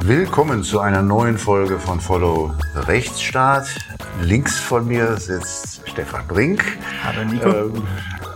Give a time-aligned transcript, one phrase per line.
[0.00, 3.66] Willkommen zu einer neuen Folge von Follow the Rechtsstaat.
[4.22, 6.64] Links von mir sitzt Stefan Brink.
[7.04, 7.48] Hallo Nico.
[7.48, 7.82] Ähm,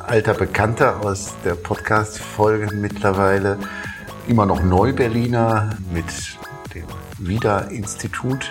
[0.06, 3.58] alter Bekannter aus der Podcast-Folge mittlerweile.
[4.26, 6.04] Immer noch Neu-Berliner mit
[6.74, 6.86] dem
[7.18, 8.50] WIDA-Institut,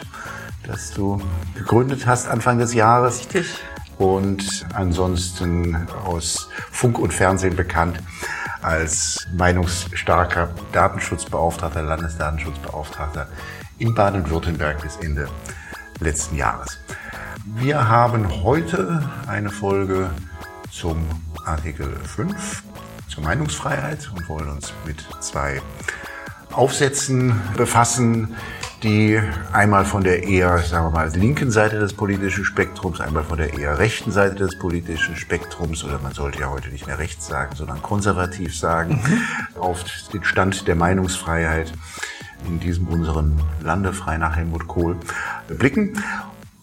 [0.65, 1.21] das du
[1.55, 3.19] gegründet hast Anfang des Jahres.
[3.19, 3.59] Richtig.
[3.97, 7.99] Und ansonsten aus Funk und Fernsehen bekannt
[8.61, 13.27] als meinungsstarker Datenschutzbeauftragter, Landesdatenschutzbeauftragter
[13.77, 15.27] in Baden-Württemberg bis Ende
[15.99, 16.79] letzten Jahres.
[17.45, 20.09] Wir haben heute eine Folge
[20.71, 21.05] zum
[21.45, 22.63] Artikel 5
[23.07, 25.61] zur Meinungsfreiheit und wollen uns mit zwei
[26.51, 28.35] Aufsätzen befassen,
[28.83, 29.21] die
[29.51, 33.57] einmal von der eher, sagen wir mal, linken Seite des politischen Spektrums, einmal von der
[33.57, 37.55] eher rechten Seite des politischen Spektrums, oder man sollte ja heute nicht mehr rechts sagen,
[37.55, 39.61] sondern konservativ sagen, mhm.
[39.61, 41.71] auf den Stand der Meinungsfreiheit
[42.47, 44.97] in diesem unseren Lande, frei nach Helmut Kohl,
[45.47, 46.01] blicken.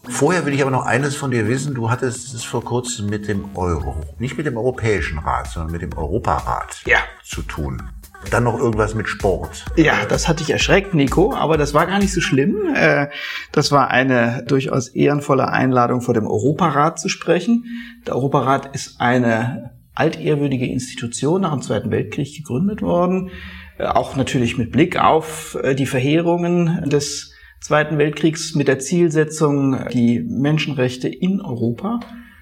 [0.09, 1.75] Vorher will ich aber noch eines von dir wissen.
[1.75, 5.81] Du hattest es vor kurzem mit dem Euro, nicht mit dem Europäischen Rat, sondern mit
[5.81, 6.97] dem Europarat ja.
[7.23, 7.89] zu tun.
[8.31, 9.65] Dann noch irgendwas mit Sport.
[9.75, 12.73] Ja, das hatte ich erschreckt, Nico, aber das war gar nicht so schlimm.
[12.75, 13.07] Äh,
[13.51, 17.65] das war eine durchaus ehrenvolle Einladung vor dem Europarat zu sprechen.
[18.05, 23.31] Der Europarat ist eine altehrwürdige Institution nach dem Zweiten Weltkrieg gegründet worden.
[23.77, 29.87] Äh, auch natürlich mit Blick auf äh, die Verheerungen des Zweiten Weltkriegs mit der Zielsetzung,
[29.91, 31.99] die Menschenrechte in Europa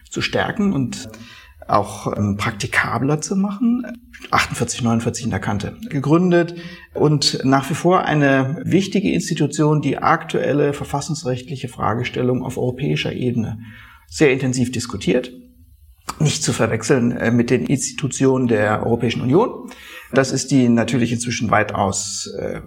[0.10, 1.10] zu stärken und
[1.68, 3.86] auch ähm, praktikabler zu machen.
[4.32, 6.56] 48, 49 in der Kante gegründet
[6.94, 13.60] und nach wie vor eine wichtige Institution, die aktuelle verfassungsrechtliche Fragestellung auf europäischer Ebene
[14.08, 15.32] sehr intensiv diskutiert.
[16.20, 19.70] Nicht zu verwechseln äh, mit den Institutionen der Europäischen Union.
[20.14, 22.62] Das ist die natürlich inzwischen weitaus äh,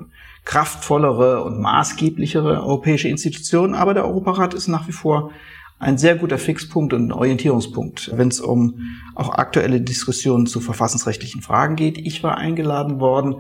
[0.45, 5.33] kraftvollere und maßgeblichere europäische Institution, aber der Europarat ist nach wie vor
[5.81, 8.81] ein sehr guter Fixpunkt und Orientierungspunkt, wenn es um
[9.15, 11.99] auch aktuelle Diskussionen zu verfassungsrechtlichen Fragen geht.
[11.99, 13.37] Ich war eingeladen worden,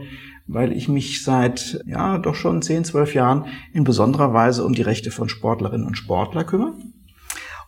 [0.46, 3.44] weil ich mich seit, ja, doch schon 10, 12 Jahren
[3.74, 6.72] in besonderer Weise um die Rechte von Sportlerinnen und Sportler kümmere.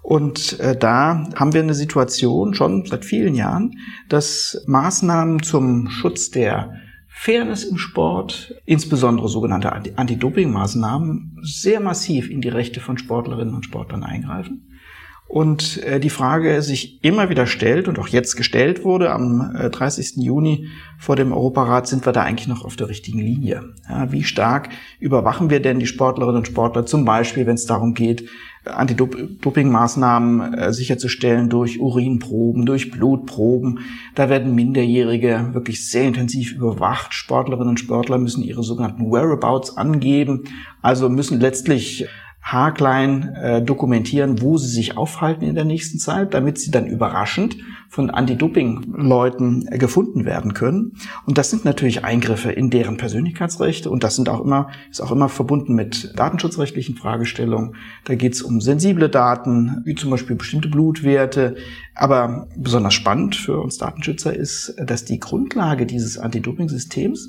[0.00, 6.30] Und äh, da haben wir eine Situation schon seit vielen Jahren, dass Maßnahmen zum Schutz
[6.30, 6.72] der
[7.14, 14.02] Fairness im Sport, insbesondere sogenannte Anti-Doping-Maßnahmen, sehr massiv in die Rechte von Sportlerinnen und Sportlern
[14.02, 14.71] eingreifen.
[15.32, 20.18] Und äh, die Frage sich immer wieder stellt und auch jetzt gestellt wurde, am 30.
[20.18, 23.72] Äh, Juni vor dem Europarat, sind wir da eigentlich noch auf der richtigen Linie?
[23.88, 24.68] Ja, wie stark
[25.00, 28.28] überwachen wir denn die Sportlerinnen und Sportler, zum Beispiel, wenn es darum geht,
[28.66, 33.78] Anti-Doping-Maßnahmen äh, sicherzustellen durch Urinproben, durch Blutproben.
[34.14, 37.14] Da werden Minderjährige wirklich sehr intensiv überwacht.
[37.14, 40.44] Sportlerinnen und Sportler müssen ihre sogenannten Whereabouts angeben,
[40.82, 42.06] also müssen letztlich
[42.42, 47.56] haarklein äh, dokumentieren, wo sie sich aufhalten in der nächsten Zeit, damit sie dann überraschend
[47.88, 50.94] von Anti-Doping-Leuten äh, gefunden werden können.
[51.24, 55.12] Und das sind natürlich Eingriffe in deren Persönlichkeitsrechte und das sind auch immer, ist auch
[55.12, 57.76] immer verbunden mit datenschutzrechtlichen Fragestellungen.
[58.04, 61.54] Da geht es um sensible Daten, wie zum Beispiel bestimmte Blutwerte.
[61.94, 67.28] Aber besonders spannend für uns Datenschützer ist, dass die Grundlage dieses Anti-Doping-Systems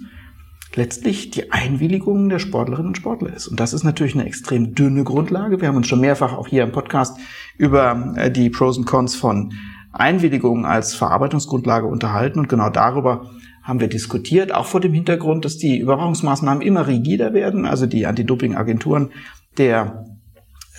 [0.76, 3.48] letztlich die Einwilligung der Sportlerinnen und Sportler ist.
[3.48, 5.62] Und das ist natürlich eine extrem dünne Grundlage.
[5.62, 7.18] Wir haben uns schon mehrfach auch hier im Podcast
[7.58, 9.54] über äh, die Pros und Cons von
[9.92, 13.30] Einwilligung als Verarbeitungsgrundlage unterhalten und genau darüber
[13.62, 17.66] haben wir diskutiert, auch vor dem Hintergrund, dass die Überwachungsmaßnahmen immer rigider werden.
[17.66, 19.12] Also die Anti-Doping-Agenturen
[19.58, 20.13] der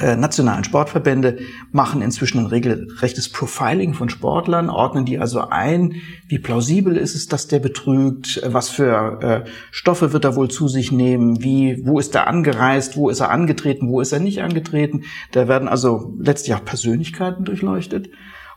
[0.00, 1.38] nationalen Sportverbände
[1.70, 5.94] machen inzwischen ein regelrechtes Profiling von Sportlern, ordnen die also ein,
[6.26, 10.66] wie plausibel ist es, dass der betrügt, was für äh, Stoffe wird er wohl zu
[10.66, 14.42] sich nehmen, wie, wo ist er angereist, wo ist er angetreten, wo ist er nicht
[14.42, 15.04] angetreten.
[15.30, 18.10] Da werden also letztlich auch Persönlichkeiten durchleuchtet.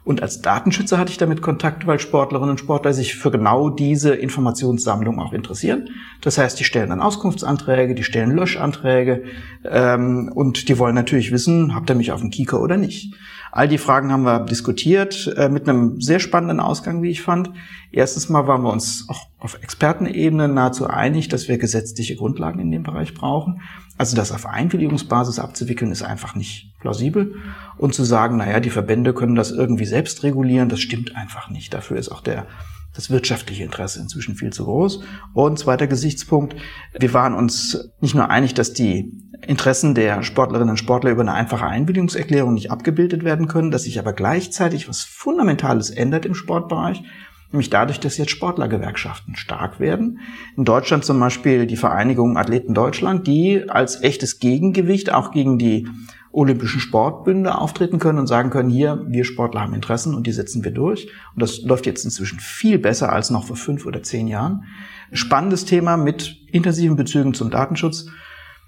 [0.08, 4.16] Und als Datenschützer hatte ich damit Kontakt, weil Sportlerinnen und Sportler sich für genau diese
[4.16, 5.90] Informationssammlung auch interessieren.
[6.22, 9.24] Das heißt, die stellen dann Auskunftsanträge, die stellen Löschanträge
[9.66, 13.16] ähm, und die wollen natürlich wissen, habt ihr mich auf dem Kieker oder nicht.
[13.52, 17.52] All die Fragen haben wir diskutiert, äh, mit einem sehr spannenden Ausgang, wie ich fand.
[17.92, 22.72] Erstens mal waren wir uns auch auf Expertenebene nahezu einig, dass wir gesetzliche Grundlagen in
[22.72, 23.62] dem Bereich brauchen.
[23.98, 27.36] Also das auf Einwilligungsbasis abzuwickeln, ist einfach nicht plausibel.
[27.78, 31.74] Und zu sagen, naja, die Verbände können das irgendwie selbst regulieren, das stimmt einfach nicht.
[31.74, 32.48] Dafür ist auch der,
[32.94, 35.02] das wirtschaftliche Interesse inzwischen viel zu groß.
[35.34, 36.56] Und zweiter Gesichtspunkt,
[37.00, 39.14] wir waren uns nicht nur einig, dass die
[39.46, 44.00] Interessen der Sportlerinnen und Sportler über eine einfache Einwilligungserklärung nicht abgebildet werden können, dass sich
[44.00, 47.04] aber gleichzeitig was Fundamentales ändert im Sportbereich,
[47.52, 50.20] nämlich dadurch, dass jetzt Sportlergewerkschaften stark werden.
[50.58, 55.88] In Deutschland zum Beispiel die Vereinigung Athleten Deutschland, die als echtes Gegengewicht auch gegen die
[56.32, 60.64] Olympischen Sportbünde auftreten können und sagen können, hier, wir Sportler haben Interessen und die setzen
[60.64, 61.08] wir durch.
[61.34, 64.66] Und das läuft jetzt inzwischen viel besser als noch vor fünf oder zehn Jahren.
[65.12, 68.08] Spannendes Thema mit intensiven Bezügen zum Datenschutz.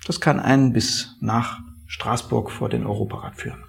[0.06, 3.64] Das kann einen bis nach Straßburg vor den Europarat führen.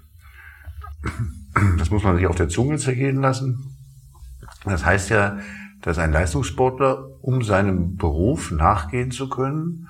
[1.79, 3.77] Das muss man sich auf der Zunge zergehen lassen.
[4.65, 5.39] Das heißt ja,
[5.81, 9.89] dass ein Leistungssportler, um seinem Beruf nachgehen zu können,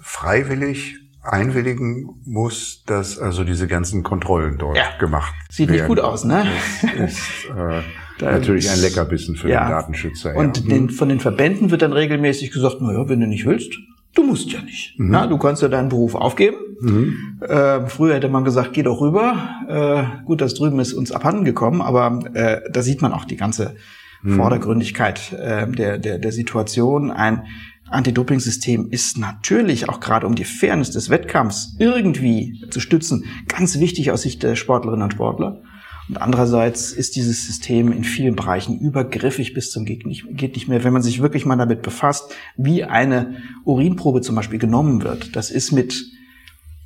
[0.00, 4.96] freiwillig einwilligen muss, dass also diese ganzen Kontrollen dort ja.
[4.98, 5.80] gemacht Sieht werden.
[5.80, 6.46] nicht gut aus, ne?
[6.82, 7.20] Das ist
[7.56, 7.82] äh,
[8.20, 9.64] natürlich ein Leckerbissen für ja.
[9.64, 10.36] den Datenschützer.
[10.36, 10.68] Und ja.
[10.68, 13.72] den, von den Verbänden wird dann regelmäßig gesagt, naja, wenn du nicht willst,
[14.14, 14.98] du musst ja nicht.
[14.98, 15.10] Mhm.
[15.10, 16.56] Na, du kannst ja deinen Beruf aufgeben.
[16.80, 17.40] Mhm.
[17.40, 19.36] Äh, früher hätte man gesagt, geh doch rüber.
[19.68, 23.36] Äh, gut, das drüben ist uns abhanden gekommen, aber äh, da sieht man auch die
[23.36, 23.76] ganze
[24.22, 24.36] mhm.
[24.36, 27.10] Vordergründigkeit äh, der, der, der Situation.
[27.10, 27.44] Ein
[27.88, 34.10] Anti-Doping-System ist natürlich auch gerade um die Fairness des Wettkampfs irgendwie zu stützen ganz wichtig
[34.10, 35.62] aus Sicht der Sportlerinnen und Sportler.
[36.08, 40.68] Und andererseits ist dieses System in vielen Bereichen übergriffig bis zum geht nicht, geht nicht
[40.68, 40.84] mehr.
[40.84, 45.50] Wenn man sich wirklich mal damit befasst, wie eine Urinprobe zum Beispiel genommen wird, das
[45.50, 46.04] ist mit,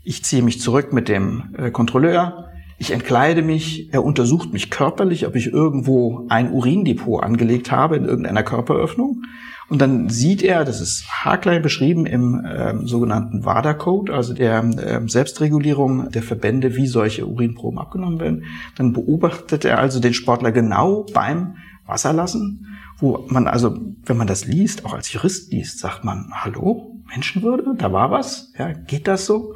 [0.05, 2.49] ich ziehe mich zurück mit dem äh, Kontrolleur,
[2.81, 8.05] ich entkleide mich, er untersucht mich körperlich, ob ich irgendwo ein Urindepot angelegt habe in
[8.05, 9.23] irgendeiner Körperöffnung.
[9.69, 15.09] Und dann sieht er, das ist haarklein beschrieben im ähm, sogenannten WADA-Code, also der ähm,
[15.09, 18.45] Selbstregulierung der Verbände, wie solche Urinproben abgenommen werden.
[18.77, 24.47] Dann beobachtet er also den Sportler genau beim Wasserlassen, wo man also, wenn man das
[24.47, 29.27] liest, auch als Jurist liest, sagt man, hallo, Menschenwürde, da war was, ja, geht das
[29.27, 29.55] so?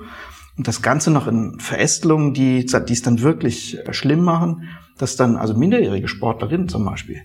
[0.58, 4.68] Und das Ganze noch in Verästelungen, die, die es dann wirklich schlimm machen,
[4.98, 7.22] dass dann also minderjährige Sportlerinnen zum Beispiel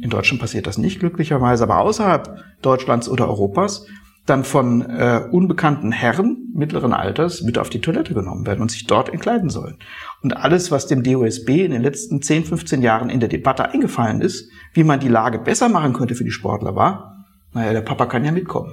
[0.00, 3.86] in Deutschland passiert das nicht glücklicherweise, aber außerhalb Deutschlands oder Europas
[4.26, 8.86] dann von äh, unbekannten Herren mittleren Alters mit auf die Toilette genommen werden und sich
[8.86, 9.76] dort entkleiden sollen.
[10.22, 14.22] Und alles, was dem DOSB in den letzten 10, 15 Jahren in der Debatte eingefallen
[14.22, 18.06] ist, wie man die Lage besser machen könnte für die Sportler, war, naja, der Papa
[18.06, 18.72] kann ja mitkommen.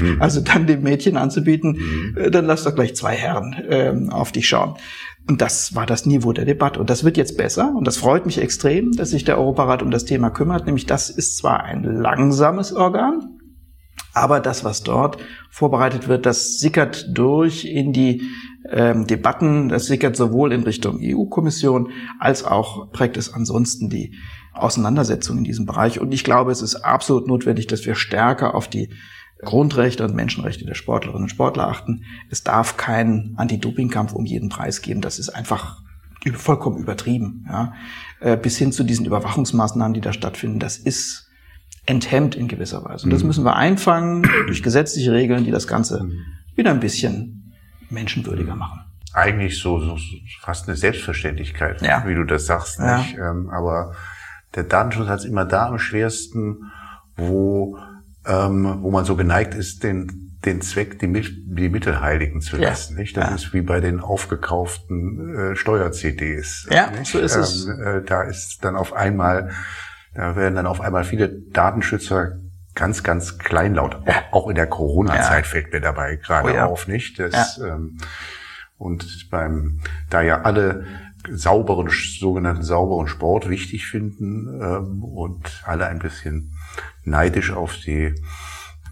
[0.00, 0.16] Mhm.
[0.20, 2.16] Also dann dem Mädchen anzubieten, mhm.
[2.16, 4.76] äh, dann lass doch gleich zwei Herren äh, auf dich schauen.
[5.28, 6.78] Und das war das Niveau der Debatte.
[6.78, 7.72] Und das wird jetzt besser.
[7.74, 10.66] Und das freut mich extrem, dass sich der Europarat um das Thema kümmert.
[10.66, 13.36] Nämlich das ist zwar ein langsames Organ,
[14.14, 15.18] aber das, was dort
[15.50, 18.22] vorbereitet wird, das sickert durch in die
[18.70, 19.68] ähm, Debatten.
[19.68, 24.14] Das sickert sowohl in Richtung EU-Kommission als auch prägt es ansonsten die
[24.54, 26.00] Auseinandersetzung in diesem Bereich.
[26.00, 28.90] Und ich glaube, es ist absolut notwendig, dass wir stärker auf die
[29.44, 32.04] Grundrechte und Menschenrechte der Sportlerinnen und Sportler achten.
[32.30, 35.00] Es darf keinen Anti-Doping-Kampf um jeden Preis geben.
[35.00, 35.82] Das ist einfach
[36.34, 37.46] vollkommen übertrieben.
[37.48, 37.74] Ja.
[38.20, 41.28] Äh, bis hin zu diesen Überwachungsmaßnahmen, die da stattfinden, das ist
[41.84, 43.04] enthemmt in gewisser Weise.
[43.04, 43.28] Und das mhm.
[43.28, 46.18] müssen wir einfangen durch gesetzliche Regeln, die das Ganze mhm.
[46.56, 47.54] wieder ein bisschen
[47.90, 48.58] menschenwürdiger mhm.
[48.58, 48.80] machen.
[49.12, 49.96] Eigentlich so, so
[50.40, 52.04] fast eine Selbstverständlichkeit, ja.
[52.06, 52.80] wie du das sagst.
[52.80, 53.04] Ja.
[53.16, 53.94] Ähm, aber
[54.54, 56.70] der Datenschutz hat es immer da am schwersten,
[57.16, 57.78] wo
[58.26, 62.94] ähm, wo man so geneigt ist, den, den Zweck, die, die Mittel heiligen zu lassen.
[62.94, 63.00] Ja.
[63.00, 63.16] Nicht?
[63.16, 63.34] Das ja.
[63.34, 66.68] ist wie bei den aufgekauften äh, Steuer-CDs.
[66.70, 67.10] Ja, nicht?
[67.10, 67.66] so ist es.
[67.66, 69.50] Ähm, äh, da ist dann auf einmal,
[70.14, 72.38] da werden dann auf einmal viele Datenschützer
[72.74, 73.98] ganz, ganz kleinlaut.
[74.06, 74.14] Ja.
[74.30, 77.18] Auch, auch in der Corona-Zeit fällt mir dabei gerade oh, auf, nicht?
[77.18, 77.98] Das, ähm,
[78.78, 79.80] und beim,
[80.10, 80.84] da ja alle
[81.30, 86.52] sauberen, sogenannten sauberen Sport wichtig finden ähm, und alle ein bisschen
[87.04, 88.14] neidisch auf die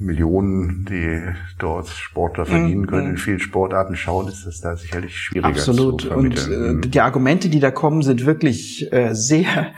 [0.01, 1.21] Millionen, die
[1.59, 2.87] dort Sportler verdienen mhm.
[2.87, 6.01] können, in vielen Sportarten schauen, ist das da sicherlich schwieriger Absolut.
[6.01, 6.53] zu vermitteln.
[6.53, 6.91] Und äh, mhm.
[6.91, 9.73] die Argumente, die da kommen, sind wirklich äh, sehr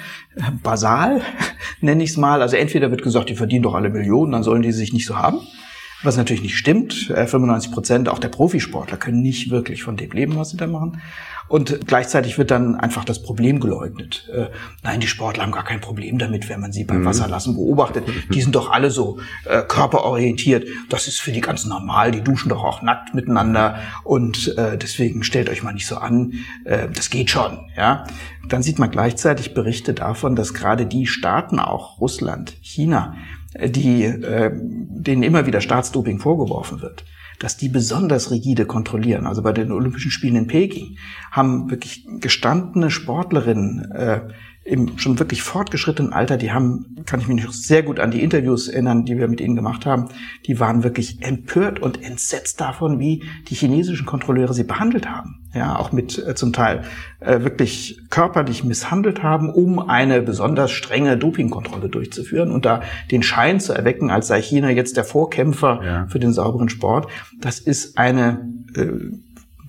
[0.62, 1.20] basal,
[1.80, 2.40] nenne ich es mal.
[2.40, 5.16] Also entweder wird gesagt, die verdienen doch alle Millionen, dann sollen die sich nicht so
[5.16, 5.40] haben.
[6.02, 6.92] Was natürlich nicht stimmt.
[6.92, 10.66] 95 äh, Prozent auch der Profisportler können nicht wirklich von dem leben, was sie da
[10.66, 11.00] machen.
[11.48, 14.28] Und gleichzeitig wird dann einfach das Problem geleugnet.
[14.32, 14.46] Äh,
[14.82, 17.04] nein, die Sportler haben gar kein Problem damit, wenn man sie beim mhm.
[17.06, 18.04] Wasserlassen beobachtet.
[18.32, 20.66] Die sind doch alle so äh, körperorientiert.
[20.88, 22.10] Das ist für die ganz normal.
[22.10, 23.78] Die duschen doch auch nackt miteinander.
[24.04, 26.32] Und äh, deswegen stellt euch mal nicht so an.
[26.64, 27.58] Äh, das geht schon.
[27.76, 28.04] Ja.
[28.48, 33.14] Dann sieht man gleichzeitig Berichte davon, dass gerade die Staaten, auch Russland, China,
[33.64, 37.04] die, äh, denen immer wieder Staatsdoping vorgeworfen wird,
[37.38, 39.26] dass die besonders rigide kontrollieren.
[39.26, 40.96] Also bei den Olympischen Spielen in Peking
[41.30, 44.20] haben wirklich gestandene Sportlerinnen äh,
[44.66, 48.22] im schon wirklich fortgeschrittenen Alter, die haben, kann ich mich noch sehr gut an die
[48.22, 50.08] Interviews erinnern, die wir mit ihnen gemacht haben,
[50.46, 55.38] die waren wirklich empört und entsetzt davon, wie die chinesischen Kontrolleure sie behandelt haben.
[55.54, 56.82] Ja, auch mit äh, zum Teil
[57.20, 63.60] äh, wirklich körperlich misshandelt haben, um eine besonders strenge Dopingkontrolle durchzuführen und da den Schein
[63.60, 66.06] zu erwecken, als sei China jetzt der Vorkämpfer ja.
[66.08, 67.08] für den sauberen Sport.
[67.40, 68.88] Das ist eine äh,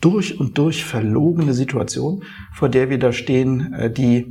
[0.01, 2.23] durch und durch verlogene Situation,
[2.53, 4.25] vor der wir da stehen, äh, die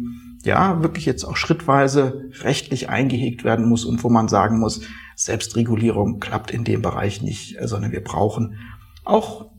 [0.47, 4.83] ja wirklich jetzt auch schrittweise rechtlich eingehegt werden muss und wo man sagen muss,
[5.15, 8.59] Selbstregulierung klappt in dem Bereich nicht, sondern wir brauchen
[9.05, 9.51] auch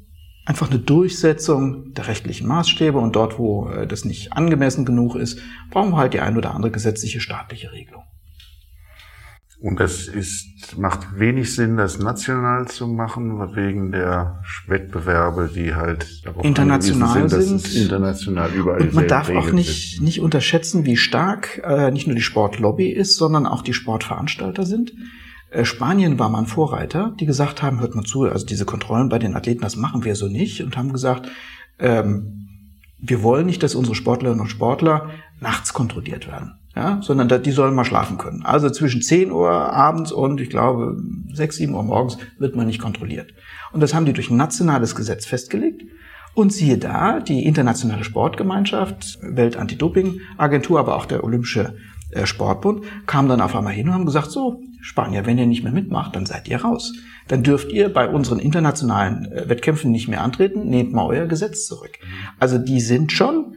[0.45, 5.39] einfach eine Durchsetzung der rechtlichen Maßstäbe und dort, wo äh, das nicht angemessen genug ist,
[5.69, 8.03] brauchen wir halt die ein oder andere gesetzliche staatliche Regelung.
[9.59, 16.05] Und das ist, macht wenig Sinn, das national zu machen, wegen der Wettbewerbe, die halt
[16.43, 17.81] international sind, sind.
[17.81, 22.21] international überall Und man darf auch nicht, nicht unterschätzen, wie stark äh, nicht nur die
[22.21, 24.93] Sportlobby ist, sondern auch die Sportveranstalter sind.
[25.49, 29.09] Äh, Spanien war mal ein Vorreiter, die gesagt haben, hört mal zu, also diese Kontrollen
[29.09, 31.29] bei den Athleten, das machen wir so nicht und haben gesagt,
[31.79, 32.47] ähm,
[32.99, 35.09] wir wollen nicht, dass unsere Sportlerinnen und Sportler
[35.39, 38.43] nachts kontrolliert werden ja, sondern die sollen mal schlafen können.
[38.43, 41.01] Also zwischen 10 Uhr abends und ich glaube
[41.33, 43.33] 6, 7 Uhr morgens wird man nicht kontrolliert.
[43.73, 45.83] Und das haben die durch ein nationales Gesetz festgelegt.
[46.35, 51.75] Und siehe da, die internationale Sportgemeinschaft, Welt-Anti-Doping-Agentur, aber auch der Olympische
[52.11, 55.63] äh, Sportbund, kam dann auf einmal hin und haben gesagt, so, Spanier, wenn ihr nicht
[55.63, 56.93] mehr mitmacht, dann seid ihr raus.
[57.27, 61.65] Dann dürft ihr bei unseren internationalen äh, Wettkämpfen nicht mehr antreten, nehmt mal euer Gesetz
[61.65, 61.97] zurück.
[62.37, 63.55] Also die sind schon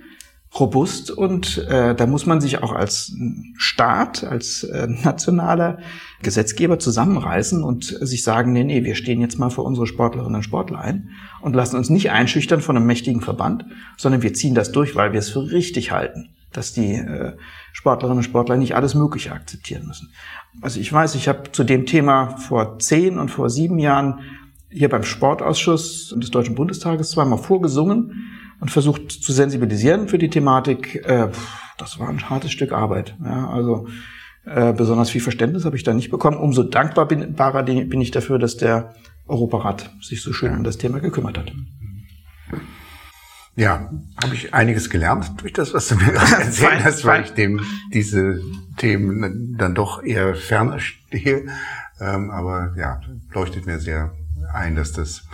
[0.58, 3.12] robust und äh, da muss man sich auch als
[3.56, 5.78] Staat, als äh, nationaler
[6.22, 10.42] Gesetzgeber zusammenreißen und sich sagen, nee, nee, wir stehen jetzt mal für unsere Sportlerinnen und
[10.42, 13.64] Sportler ein und lassen uns nicht einschüchtern von einem mächtigen Verband,
[13.96, 17.36] sondern wir ziehen das durch, weil wir es für richtig halten, dass die äh,
[17.72, 20.10] Sportlerinnen und Sportler nicht alles Mögliche akzeptieren müssen.
[20.60, 24.18] Also ich weiß, ich habe zu dem Thema vor zehn und vor sieben Jahren
[24.68, 28.26] hier beim Sportausschuss des Deutschen Bundestages zweimal vorgesungen
[28.60, 31.04] und versucht zu sensibilisieren für die Thematik.
[31.06, 31.28] Äh,
[31.78, 33.16] das war ein hartes Stück Arbeit.
[33.24, 33.88] Ja, also
[34.44, 36.36] äh, besonders viel Verständnis habe ich da nicht bekommen.
[36.36, 38.94] Umso dankbar bin, bin ich dafür, dass der
[39.26, 41.52] Europarat sich so schön um das Thema gekümmert hat.
[43.56, 43.90] Ja,
[44.22, 47.60] habe ich einiges gelernt durch das, was du mir gerade erzählt hast, weil ich dem
[47.92, 48.40] diese
[48.76, 51.46] Themen dann doch eher ferner stehe.
[52.00, 53.00] Ähm, aber ja,
[53.32, 54.12] leuchtet mir sehr
[54.52, 55.24] ein, dass das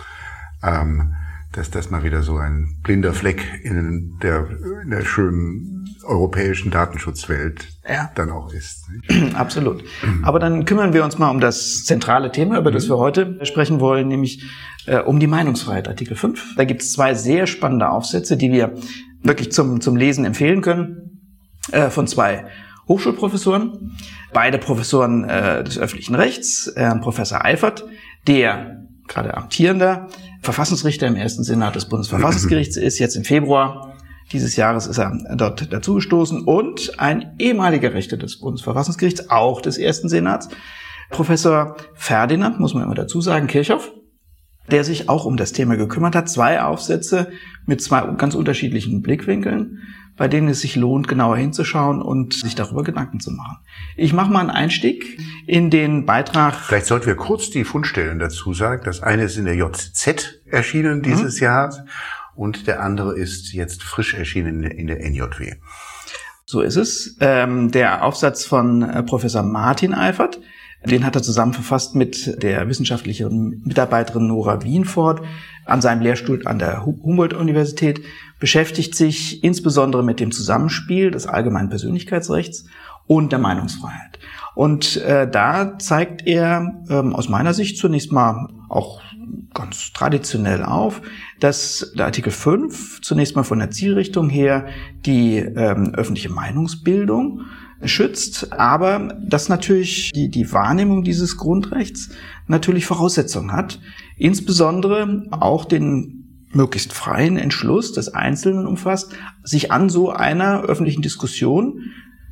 [0.63, 1.15] ähm,
[1.57, 4.47] dass das mal wieder so ein blinder Fleck in der,
[4.83, 8.11] in der schönen europäischen Datenschutzwelt ja.
[8.13, 8.85] dann auch ist.
[9.33, 9.83] Absolut.
[10.21, 12.91] Aber dann kümmern wir uns mal um das zentrale Thema, über das mhm.
[12.91, 14.43] wir heute sprechen wollen, nämlich
[14.85, 16.55] äh, um die Meinungsfreiheit, Artikel 5.
[16.55, 18.75] Da gibt es zwei sehr spannende Aufsätze, die wir
[19.23, 21.31] wirklich zum, zum Lesen empfehlen können,
[21.71, 22.45] äh, von zwei
[22.87, 23.97] Hochschulprofessoren,
[24.31, 27.83] beide Professoren äh, des öffentlichen Rechts, äh, Professor Eifert,
[28.27, 30.07] der gerade amtierender
[30.47, 32.99] Verfassungsrichter im ersten Senat des Bundesverfassungsgerichts ist.
[32.99, 33.97] Jetzt im Februar
[34.31, 40.07] dieses Jahres ist er dort dazugestoßen und ein ehemaliger Richter des Bundesverfassungsgerichts, auch des ersten
[40.07, 40.47] Senats,
[41.09, 43.91] Professor Ferdinand, muss man immer dazu sagen, Kirchhoff,
[44.71, 46.29] der sich auch um das Thema gekümmert hat.
[46.29, 47.31] Zwei Aufsätze
[47.65, 49.79] mit zwei ganz unterschiedlichen Blickwinkeln
[50.17, 53.57] bei denen es sich lohnt, genauer hinzuschauen und sich darüber Gedanken zu machen.
[53.95, 56.55] Ich mache mal einen Einstieg in den Beitrag.
[56.55, 58.81] Vielleicht sollten wir kurz die Fundstellen dazu sagen.
[58.83, 61.45] Das eine ist in der JZ erschienen dieses mhm.
[61.45, 61.85] Jahr
[62.35, 65.53] und der andere ist jetzt frisch erschienen in der NJW.
[66.45, 67.17] So ist es.
[67.19, 70.39] Ähm, der Aufsatz von äh, Professor Martin Eifert,
[70.85, 75.21] den hat er zusammen verfasst mit der wissenschaftlichen Mitarbeiterin Nora Wienfort
[75.65, 78.01] an seinem Lehrstuhl an der Humboldt-Universität
[78.39, 82.65] beschäftigt sich insbesondere mit dem Zusammenspiel des allgemeinen Persönlichkeitsrechts
[83.05, 84.19] und der Meinungsfreiheit.
[84.55, 89.01] Und äh, da zeigt er ähm, aus meiner Sicht zunächst mal auch
[89.53, 91.01] ganz traditionell auf,
[91.39, 94.67] dass der Artikel 5 zunächst mal von der Zielrichtung her
[95.05, 97.41] die ähm, öffentliche Meinungsbildung
[97.83, 102.09] schützt, aber dass natürlich die, die Wahrnehmung dieses Grundrechts
[102.47, 103.79] natürlich Voraussetzungen hat,
[104.17, 106.17] insbesondere auch den
[106.51, 111.81] möglichst freien Entschluss des Einzelnen umfasst, sich an so einer öffentlichen Diskussion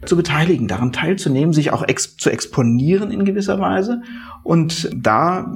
[0.04, 4.02] zu beteiligen, daran teilzunehmen, sich auch ex zu exponieren in gewisser Weise.
[4.44, 5.52] Und da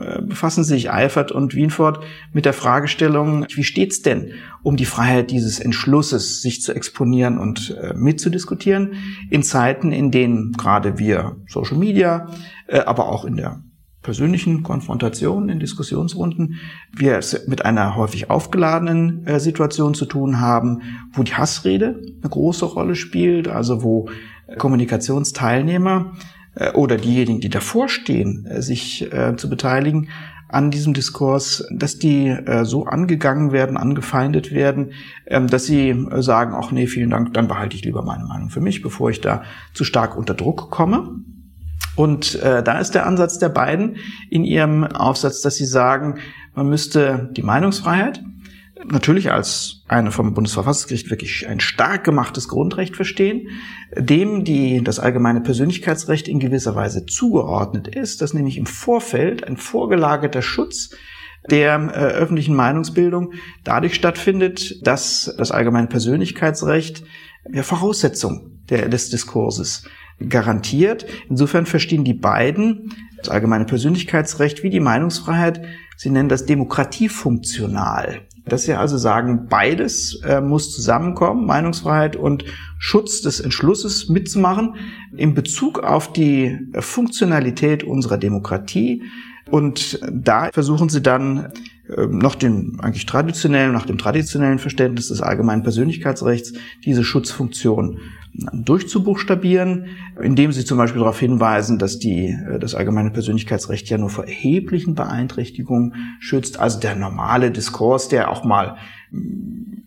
[0.00, 2.00] äh, befassen sich Eifert und Wienfort
[2.32, 4.32] mit der Fragestellung, wie steht's denn
[4.62, 8.94] um die Freiheit dieses Entschlusses, sich zu exponieren und äh, mitzudiskutieren
[9.30, 12.28] in Zeiten, in denen gerade wir Social Media,
[12.66, 13.62] äh, aber auch in der
[14.02, 16.56] persönlichen Konfrontationen, in Diskussionsrunden,
[16.92, 20.82] wir es mit einer häufig aufgeladenen äh, Situation zu tun haben,
[21.12, 24.08] wo die Hassrede eine große Rolle spielt, also wo
[24.58, 26.12] Kommunikationsteilnehmer
[26.54, 30.08] äh, oder diejenigen, die davor stehen, äh, sich äh, zu beteiligen,
[30.52, 34.92] an diesem Diskurs, dass die äh, so angegangen werden, angefeindet werden,
[35.26, 38.50] ähm, dass sie äh, sagen, ach nee, vielen Dank, dann behalte ich lieber meine Meinung
[38.50, 41.20] für mich, bevor ich da zu stark unter Druck komme.
[41.96, 43.96] Und äh, da ist der Ansatz der beiden
[44.30, 46.18] in ihrem Aufsatz, dass sie sagen,
[46.54, 48.22] man müsste die Meinungsfreiheit
[48.84, 53.48] natürlich als eine vom Bundesverfassungsgericht wirklich ein stark gemachtes Grundrecht verstehen,
[53.96, 59.56] dem die, das allgemeine Persönlichkeitsrecht in gewisser Weise zugeordnet ist, dass nämlich im Vorfeld ein
[59.56, 60.90] vorgelagerter Schutz
[61.50, 63.32] der äh, öffentlichen Meinungsbildung
[63.64, 67.04] dadurch stattfindet, dass das allgemeine Persönlichkeitsrecht
[67.52, 69.84] ja, Voraussetzung der, des Diskurses
[70.28, 71.06] garantiert.
[71.28, 75.62] Insofern verstehen die beiden das allgemeine Persönlichkeitsrecht wie die Meinungsfreiheit,
[75.96, 78.22] sie nennen das demokratiefunktional.
[78.44, 82.44] Dass sie also sagen, beides äh, muss zusammenkommen, Meinungsfreiheit und
[82.78, 84.74] Schutz des Entschlusses mitzumachen
[85.16, 89.04] in Bezug auf die Funktionalität unserer Demokratie.
[89.48, 91.52] Und da versuchen sie dann
[91.96, 98.00] äh, noch den eigentlich traditionellen, nach dem traditionellen Verständnis des allgemeinen Persönlichkeitsrechts diese Schutzfunktion
[98.34, 99.86] durchzubuchstabieren,
[100.20, 104.24] indem sie zum Beispiel darauf hinweisen, dass die, äh, das allgemeine Persönlichkeitsrecht ja nur vor
[104.24, 106.58] erheblichen Beeinträchtigungen schützt.
[106.58, 108.76] Also der normale Diskurs, der auch mal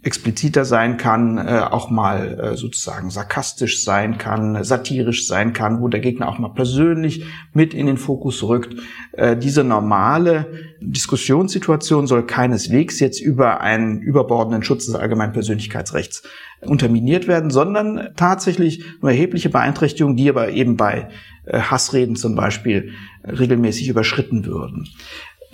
[0.05, 5.87] expliziter sein kann, äh, auch mal äh, sozusagen sarkastisch sein kann, satirisch sein kann, wo
[5.87, 8.75] der Gegner auch mal persönlich mit in den Fokus rückt.
[9.13, 10.45] Äh, diese normale
[10.79, 16.21] Diskussionssituation soll keineswegs jetzt über einen überbordenden Schutz des allgemeinen Persönlichkeitsrechts
[16.61, 21.09] unterminiert werden, sondern tatsächlich nur erhebliche Beeinträchtigungen, die aber eben bei
[21.51, 22.93] Hassreden zum Beispiel
[23.23, 24.87] regelmäßig überschritten würden.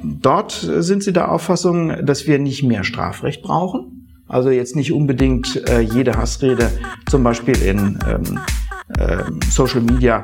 [0.04, 4.02] Dort sind sie der Auffassung, dass wir nicht mehr Strafrecht brauchen.
[4.32, 6.72] Also jetzt nicht unbedingt äh, jede Hassrede
[7.10, 8.40] zum Beispiel in ähm,
[8.98, 10.22] äh, Social Media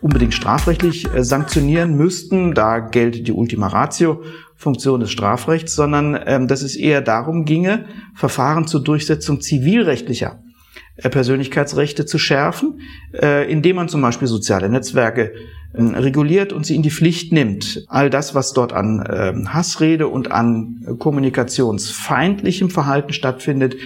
[0.00, 2.54] unbedingt strafrechtlich äh, sanktionieren müssten.
[2.54, 4.22] Da gelte die Ultima Ratio
[4.56, 10.42] Funktion des Strafrechts, sondern ähm, dass es eher darum ginge, Verfahren zur Durchsetzung zivilrechtlicher
[10.96, 12.80] äh, Persönlichkeitsrechte zu schärfen,
[13.12, 15.34] äh, indem man zum Beispiel soziale Netzwerke
[15.74, 17.84] reguliert und sie in die Pflicht nimmt.
[17.88, 23.76] All das, was dort an ähm, Hassrede und an kommunikationsfeindlichem Verhalten stattfindet,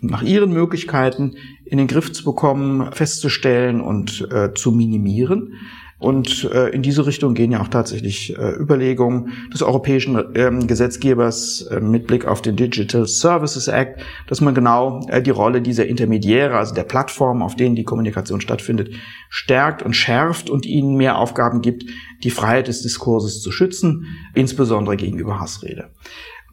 [0.00, 5.54] nach ihren Möglichkeiten in den Griff zu bekommen, festzustellen und äh, zu minimieren.
[5.98, 11.62] Und äh, in diese Richtung gehen ja auch tatsächlich äh, Überlegungen des europäischen ähm, Gesetzgebers
[11.70, 15.86] äh, mit Blick auf den Digital Services Act, dass man genau äh, die Rolle dieser
[15.86, 18.90] Intermediäre, also der Plattformen, auf denen die Kommunikation stattfindet,
[19.30, 21.84] stärkt und schärft und ihnen mehr Aufgaben gibt,
[22.22, 25.90] die Freiheit des Diskurses zu schützen, insbesondere gegenüber Hassrede.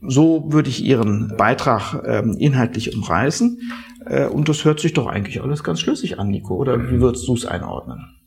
[0.01, 3.60] So würde ich Ihren Beitrag ähm, inhaltlich umreißen.
[4.06, 6.56] Äh, und das hört sich doch eigentlich alles ganz schlüssig an, Nico.
[6.56, 8.20] Oder wie würdest du es einordnen?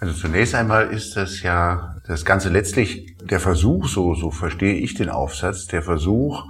[0.00, 4.94] Also zunächst einmal ist das ja das Ganze letztlich der Versuch, so, so verstehe ich
[4.94, 6.48] den Aufsatz, der Versuch,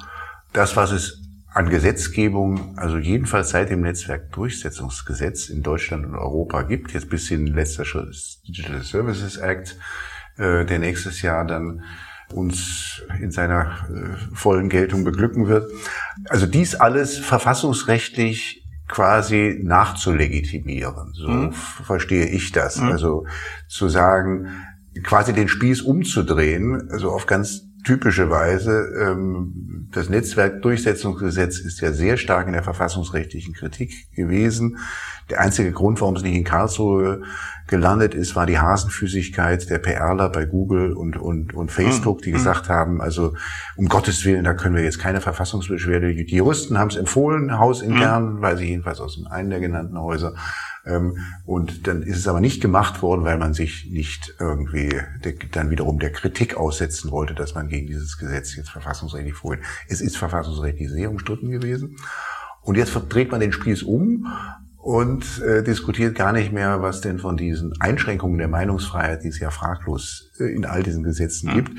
[0.52, 1.20] das, was es
[1.52, 7.48] an Gesetzgebung, also jedenfalls seit dem Netzwerkdurchsetzungsgesetz in Deutschland und Europa gibt, jetzt bis hin
[7.48, 8.14] letzter Schritt
[8.46, 9.76] Digital Services Act,
[10.36, 11.82] äh, der nächstes Jahr dann
[12.32, 15.68] uns in seiner äh, vollen Geltung beglücken wird.
[16.28, 18.59] Also dies alles verfassungsrechtlich
[18.90, 21.12] quasi nachzulegitimieren.
[21.14, 21.52] So mhm.
[21.52, 22.80] verstehe ich das.
[22.80, 22.88] Mhm.
[22.88, 23.26] Also
[23.68, 24.48] zu sagen,
[25.02, 28.88] quasi den Spieß umzudrehen, also auf ganz typische Weise.
[29.00, 34.78] Ähm, das Netzwerkdurchsetzungsgesetz ist ja sehr stark in der verfassungsrechtlichen Kritik gewesen.
[35.30, 37.22] Der einzige Grund, warum es nicht in Karlsruhe
[37.70, 42.34] gelandet ist, war die Hasenfüßigkeit der PRler bei Google und, und, und Facebook, die hm,
[42.34, 42.38] hm.
[42.38, 43.34] gesagt haben, also
[43.76, 46.14] um Gottes Willen, da können wir jetzt keine Verfassungsbeschwerde.
[46.14, 48.42] Die Juristen haben es empfohlen, hausintern, mhm.
[48.42, 50.34] weil sie jedenfalls aus einem der genannten Häuser.
[50.84, 55.00] Ähm, und dann ist es aber nicht gemacht worden, weil man sich nicht irgendwie
[55.52, 59.64] dann wiederum der Kritik aussetzen wollte, dass man gegen dieses Gesetz jetzt verfassungsrechtlich vorgeht.
[59.88, 61.96] Es ist verfassungsrechtlich sehr umstritten gewesen.
[62.62, 64.26] Und jetzt dreht man den Spieß um
[64.82, 69.38] und äh, diskutiert gar nicht mehr, was denn von diesen Einschränkungen der Meinungsfreiheit, die es
[69.38, 71.54] ja fraglos äh, in all diesen Gesetzen ja.
[71.54, 71.78] gibt,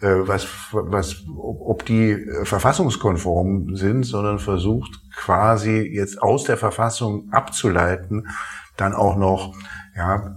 [0.00, 7.30] äh, was, was, ob die äh, verfassungskonform sind, sondern versucht quasi jetzt aus der Verfassung
[7.32, 8.28] abzuleiten,
[8.78, 9.54] dann auch noch,
[9.94, 10.34] ja,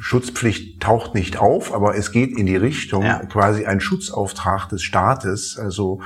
[0.00, 3.20] Schutzpflicht taucht nicht auf, aber es geht in die Richtung ja.
[3.26, 6.00] quasi ein Schutzauftrag des Staates, also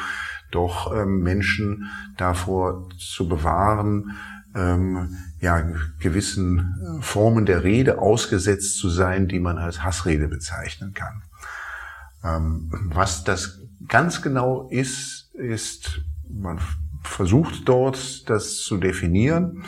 [0.50, 4.16] doch ähm, Menschen davor zu bewahren,
[4.54, 5.62] ähm, ja,
[6.00, 11.22] gewissen äh, Formen der Rede ausgesetzt zu sein, die man als Hassrede bezeichnen kann.
[12.24, 16.60] Ähm, was das ganz genau ist, ist, man
[17.02, 19.64] versucht dort das zu definieren.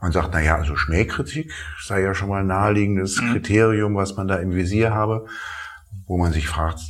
[0.00, 1.52] Man sagt, na ja, also Schmähkritik
[1.82, 3.32] sei ja schon mal ein naheliegendes mhm.
[3.32, 5.26] Kriterium, was man da im Visier habe,
[6.06, 6.80] wo man sich fragt,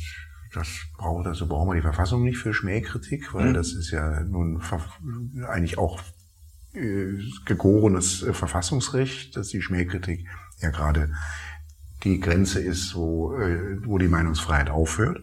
[0.53, 0.67] das
[0.97, 3.53] braucht, also brauchen wir die Verfassung nicht für Schmähkritik, weil mhm.
[3.53, 4.61] das ist ja nun
[5.47, 5.99] eigentlich auch
[6.73, 10.25] gegorenes äh, Verfassungsrecht, dass die Schmähkritik
[10.59, 11.11] ja gerade
[12.03, 15.21] die Grenze ist, wo, äh, wo die Meinungsfreiheit aufhört.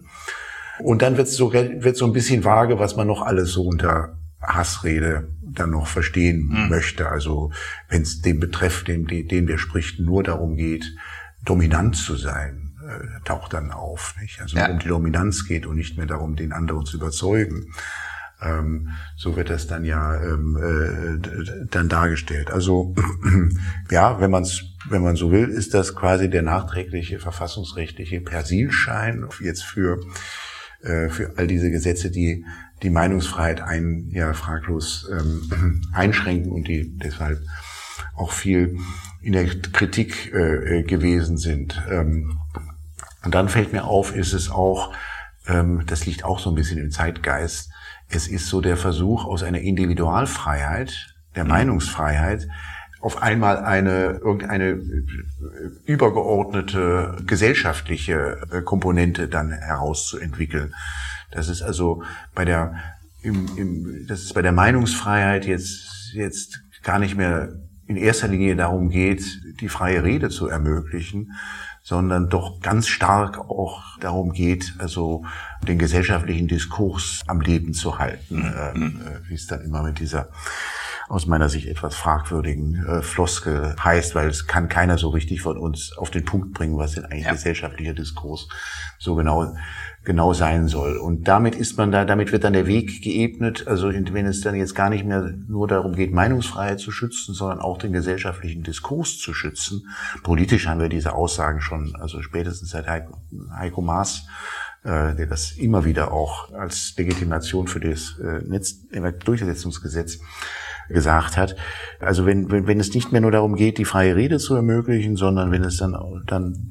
[0.78, 4.16] Und dann wird so, wird so ein bisschen vage, was man noch alles so unter
[4.40, 6.68] Hassrede dann noch verstehen mhm.
[6.68, 7.08] möchte.
[7.08, 7.50] Also
[7.88, 10.94] wenn es dem Betreff, den, den wir spricht, nur darum geht,
[11.44, 14.14] dominant zu sein, äh, taucht dann auf.
[14.20, 14.40] Nicht?
[14.40, 14.70] Also ja.
[14.70, 17.72] um die Dominanz geht und nicht mehr darum, den anderen zu überzeugen.
[18.40, 22.51] Ähm, so wird das dann ja ähm, äh, dann dargestellt.
[22.51, 22.94] Also
[23.90, 24.46] ja, wenn man
[24.88, 30.01] wenn man so will, ist das quasi der nachträgliche verfassungsrechtliche Persilschein jetzt für
[30.83, 32.44] äh, für all diese Gesetze, die
[32.83, 37.40] die Meinungsfreiheit ein, ja, fraglos ähm, einschränken und die deshalb
[38.14, 38.79] auch viel
[39.20, 41.83] in der Kritik äh, gewesen sind.
[41.90, 42.38] Ähm,
[43.24, 44.92] und dann fällt mir auf, ist es auch,
[45.46, 47.70] ähm, das liegt auch so ein bisschen im Zeitgeist,
[48.08, 51.50] es ist so der Versuch aus einer Individualfreiheit, der mhm.
[51.50, 52.48] Meinungsfreiheit,
[53.00, 54.80] auf einmal eine irgendeine äh,
[55.86, 60.74] übergeordnete gesellschaftliche äh, Komponente dann herauszuentwickeln.
[61.30, 62.02] Das ist also
[62.34, 62.74] bei der
[63.22, 67.52] im, im, das ist bei der Meinungsfreiheit jetzt jetzt gar nicht mehr
[67.86, 69.24] in erster Linie darum geht,
[69.60, 71.32] die freie Rede zu ermöglichen,
[71.88, 75.24] sondern doch ganz stark auch darum geht, also
[75.62, 78.42] den gesellschaftlichen Diskurs am Leben zu halten,
[78.74, 79.01] mhm.
[79.01, 80.29] äh, wie es dann immer mit dieser
[81.08, 85.56] aus meiner Sicht etwas fragwürdigen äh, Floskel heißt, weil es kann keiner so richtig von
[85.56, 87.32] uns auf den Punkt bringen, was denn eigentlich ja.
[87.32, 88.48] gesellschaftlicher Diskurs
[88.98, 89.54] so genau
[90.04, 90.96] genau sein soll.
[90.96, 94.54] Und damit ist man da, damit wird dann der Weg geebnet, also wenn es dann
[94.54, 99.18] jetzt gar nicht mehr nur darum geht, Meinungsfreiheit zu schützen, sondern auch den gesellschaftlichen Diskurs
[99.18, 99.86] zu schützen.
[100.22, 103.18] Politisch haben wir diese Aussagen schon, also spätestens seit Heiko,
[103.54, 104.26] Heiko Maas
[104.84, 108.86] äh, der das immer wieder auch als Legitimation für das äh, Netz,
[109.24, 110.20] Durchsetzungsgesetz
[110.88, 111.57] gesagt hat.
[112.01, 115.16] Also wenn, wenn, wenn es nicht mehr nur darum geht, die freie Rede zu ermöglichen,
[115.16, 115.96] sondern wenn es dann,
[116.27, 116.70] dann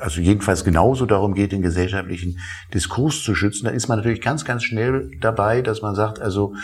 [0.00, 2.38] also jedenfalls genauso darum geht, den gesellschaftlichen
[2.74, 6.54] Diskurs zu schützen, dann ist man natürlich ganz, ganz schnell dabei, dass man sagt, also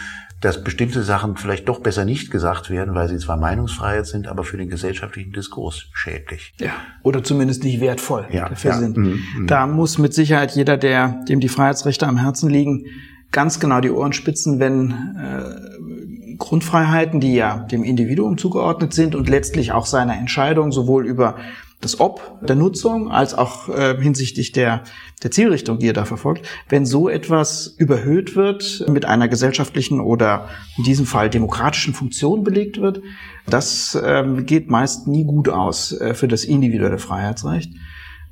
[0.40, 4.42] dass bestimmte Sachen vielleicht doch besser nicht gesagt werden, weil sie zwar Meinungsfreiheit sind, aber
[4.42, 6.52] für den gesellschaftlichen Diskurs schädlich.
[6.58, 6.72] Ja.
[7.04, 8.78] Oder zumindest nicht wertvoll ja, dafür ja.
[8.78, 8.96] sind.
[8.96, 9.46] Mhm.
[9.46, 12.86] Da muss mit Sicherheit jeder, der dem die Freiheitsrechte am Herzen liegen,
[13.30, 16.11] ganz genau die Ohren spitzen, wenn äh,
[16.42, 21.36] Grundfreiheiten, die ja dem Individuum zugeordnet sind und letztlich auch seiner Entscheidung sowohl über
[21.80, 24.84] das Ob der Nutzung als auch äh, hinsichtlich der,
[25.22, 30.48] der Zielrichtung, die er da verfolgt, wenn so etwas überhöht wird, mit einer gesellschaftlichen oder
[30.78, 33.02] in diesem Fall demokratischen Funktion belegt wird,
[33.46, 37.72] das äh, geht meist nie gut aus äh, für das individuelle Freiheitsrecht.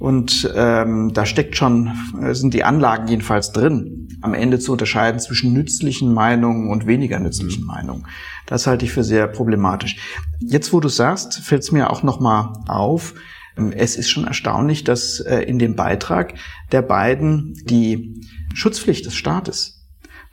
[0.00, 5.20] Und ähm, da steckt schon, äh, sind die Anlagen jedenfalls drin, am Ende zu unterscheiden
[5.20, 8.06] zwischen nützlichen Meinungen und weniger nützlichen Meinungen.
[8.46, 9.98] Das halte ich für sehr problematisch.
[10.40, 13.12] Jetzt, wo du sagst, fällt es mir auch nochmal auf,
[13.58, 16.32] ähm, es ist schon erstaunlich, dass äh, in dem Beitrag
[16.72, 18.22] der beiden die
[18.54, 19.79] Schutzpflicht des Staates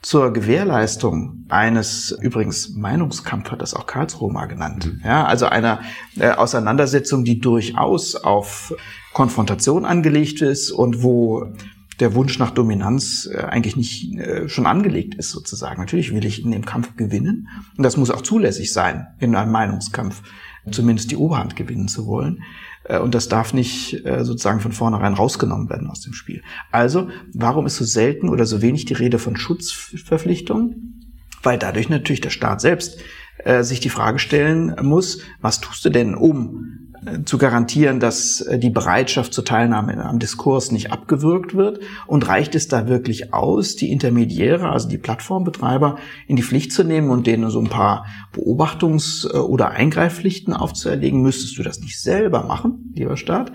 [0.00, 5.02] zur Gewährleistung eines, übrigens Meinungskampf hat das auch Karlsruhe mal genannt, mhm.
[5.04, 5.80] ja, also einer
[6.18, 8.74] äh, Auseinandersetzung, die durchaus auf
[9.12, 11.52] Konfrontation angelegt ist und wo
[11.98, 15.80] der Wunsch nach Dominanz äh, eigentlich nicht äh, schon angelegt ist sozusagen.
[15.80, 19.50] Natürlich will ich in dem Kampf gewinnen und das muss auch zulässig sein, in einem
[19.50, 20.22] Meinungskampf
[20.70, 22.42] zumindest die Oberhand gewinnen zu wollen.
[22.88, 26.42] Äh, und das darf nicht äh, sozusagen von vornherein rausgenommen werden aus dem Spiel.
[26.72, 31.14] Also, warum ist so selten oder so wenig die Rede von Schutzverpflichtungen?
[31.42, 32.98] Weil dadurch natürlich der Staat selbst
[33.44, 36.87] äh, sich die Frage stellen muss, was tust du denn, um
[37.24, 41.80] zu garantieren, dass äh, die Bereitschaft zur Teilnahme am Diskurs nicht abgewürgt wird?
[42.06, 46.84] Und reicht es da wirklich aus, die Intermediäre, also die Plattformbetreiber, in die Pflicht zu
[46.84, 51.22] nehmen und denen so ein paar Beobachtungs- äh, oder Eingreifpflichten aufzuerlegen?
[51.22, 53.52] Müsstest du das nicht selber machen, lieber Staat?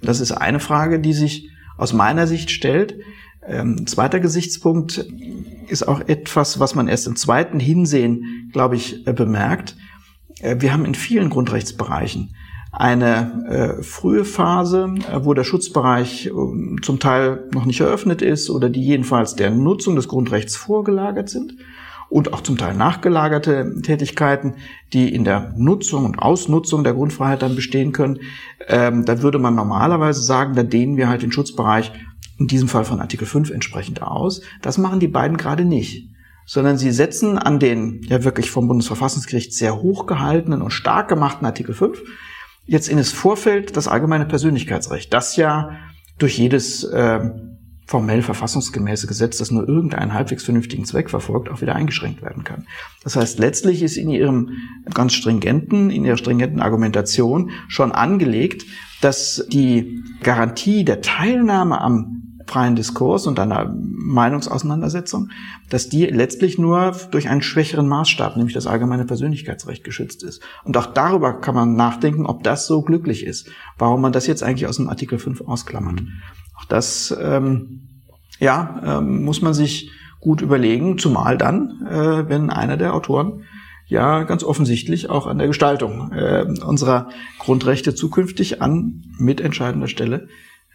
[0.00, 2.96] Das ist eine Frage, die sich aus meiner Sicht stellt.
[3.46, 5.04] Ähm, zweiter Gesichtspunkt
[5.68, 9.76] ist auch etwas, was man erst im zweiten Hinsehen, glaube ich, äh, bemerkt.
[10.42, 12.34] Wir haben in vielen Grundrechtsbereichen
[12.76, 16.30] eine äh, frühe Phase, äh, wo der Schutzbereich äh,
[16.82, 21.54] zum Teil noch nicht eröffnet ist oder die jedenfalls der Nutzung des Grundrechts vorgelagert sind
[22.08, 24.54] und auch zum Teil nachgelagerte Tätigkeiten,
[24.92, 28.18] die in der Nutzung und Ausnutzung der Grundfreiheit dann bestehen können.
[28.66, 31.92] Ähm, da würde man normalerweise sagen, da dehnen wir halt den Schutzbereich
[32.38, 34.42] in diesem Fall von Artikel 5 entsprechend aus.
[34.62, 36.08] Das machen die beiden gerade nicht
[36.46, 41.46] sondern sie setzen an den ja wirklich vom Bundesverfassungsgericht sehr hoch gehaltenen und stark gemachten
[41.46, 42.02] Artikel 5
[42.66, 45.76] jetzt in das Vorfeld das allgemeine Persönlichkeitsrecht, das ja
[46.18, 47.30] durch jedes äh,
[47.86, 52.66] formell verfassungsgemäße Gesetz, das nur irgendeinen halbwegs vernünftigen Zweck verfolgt, auch wieder eingeschränkt werden kann.
[53.02, 54.50] Das heißt, letztlich ist in ihrem
[54.94, 58.64] ganz stringenten, in ihrer stringenten Argumentation schon angelegt,
[59.02, 65.30] dass die Garantie der Teilnahme am freien Diskurs und einer Meinungsauseinandersetzung,
[65.70, 70.42] dass die letztlich nur durch einen schwächeren Maßstab, nämlich das allgemeine Persönlichkeitsrecht, geschützt ist.
[70.64, 74.42] Und auch darüber kann man nachdenken, ob das so glücklich ist, warum man das jetzt
[74.42, 76.02] eigentlich aus dem Artikel 5 ausklammert.
[76.58, 78.02] Auch das, ähm,
[78.38, 83.44] ja, ähm, muss man sich gut überlegen, zumal dann, äh, wenn einer der Autoren
[83.86, 90.28] ja ganz offensichtlich auch an der Gestaltung äh, unserer Grundrechte zukünftig an mitentscheidender Stelle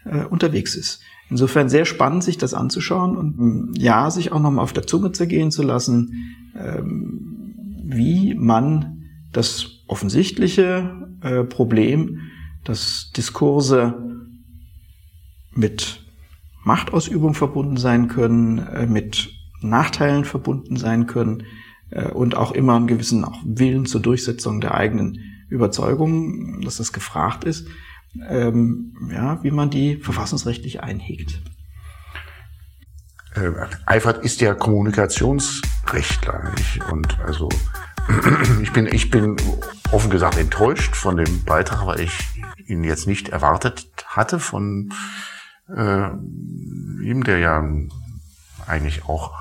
[0.04, 1.02] äh, unterwegs ist.
[1.30, 5.12] Insofern sehr spannend, sich das anzuschauen und mm, ja, sich auch nochmal auf der Zunge
[5.12, 12.18] zergehen zu lassen, ähm, wie man das offensichtliche äh, Problem,
[12.64, 13.94] dass Diskurse
[15.52, 16.04] mit
[16.64, 19.30] Machtausübung verbunden sein können, äh, mit
[19.62, 21.44] Nachteilen verbunden sein können
[21.90, 26.92] äh, und auch immer einen gewissen auch Willen zur Durchsetzung der eigenen Überzeugung, dass das
[26.92, 27.68] gefragt ist,
[28.28, 31.42] ähm, ja, wie man die verfassungsrechtlich einhegt.
[33.34, 33.50] Äh,
[33.86, 36.84] Eifert ist ja Kommunikationsrechtler nicht?
[36.90, 37.48] und also
[38.62, 39.36] ich bin ich bin
[39.92, 44.92] offen gesagt enttäuscht von dem Beitrag, weil ich ihn jetzt nicht erwartet hatte von
[45.68, 46.08] äh,
[47.02, 47.64] ihm, der ja
[48.66, 49.34] eigentlich auch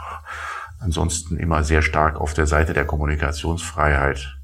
[0.79, 4.38] ansonsten immer sehr stark auf der Seite der Kommunikationsfreiheit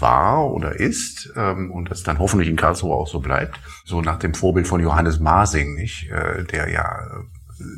[0.00, 3.58] war oder ist ähm, und das dann hoffentlich in Karlsruhe auch so bleibt.
[3.84, 6.98] So nach dem Vorbild von Johannes Masing, nicht, äh, der ja,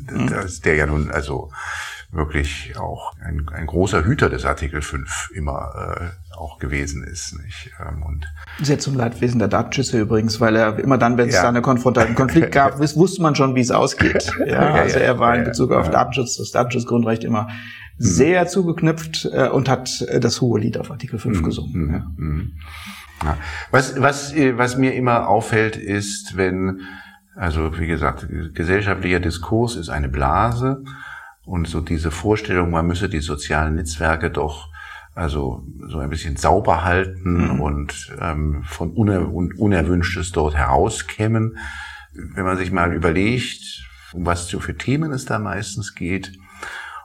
[0.09, 0.29] äh, mhm.
[0.63, 1.51] der ja nun also
[2.11, 7.37] wirklich auch ein, ein großer Hüter des Artikel 5 immer äh, auch gewesen ist.
[7.41, 7.71] Nicht?
[7.79, 8.27] Ähm, und
[8.61, 11.43] Sehr zum Leidwesen der Datenschützer übrigens, weil er immer dann, wenn es ja.
[11.43, 14.31] da eine Konfrontation, einen Konflikt gab, wusste man schon, wie es ausgeht.
[14.45, 17.47] Ja, also er war in Bezug auf Datenschutz, das Datenschutzgrundrecht immer.
[18.01, 21.43] Sehr zugeknüpft äh, und hat äh, das hohe Lied auf Artikel 5 mhm.
[21.43, 21.85] gesungen.
[21.85, 21.93] Mhm.
[21.93, 22.11] Ja.
[22.17, 22.51] Mhm.
[23.23, 23.37] Ja.
[23.69, 26.81] Was, was, äh, was mir immer auffällt, ist, wenn,
[27.35, 30.83] also wie gesagt, gesellschaftlicher Diskurs ist eine Blase
[31.45, 34.69] und so diese Vorstellung, man müsse die sozialen Netzwerke doch
[35.13, 37.61] also so ein bisschen sauber halten mhm.
[37.61, 41.57] und ähm, von Uner und Unerwünschtes dort herauskämmen.
[42.13, 46.31] Wenn man sich mal überlegt, um was für Themen es da meistens geht,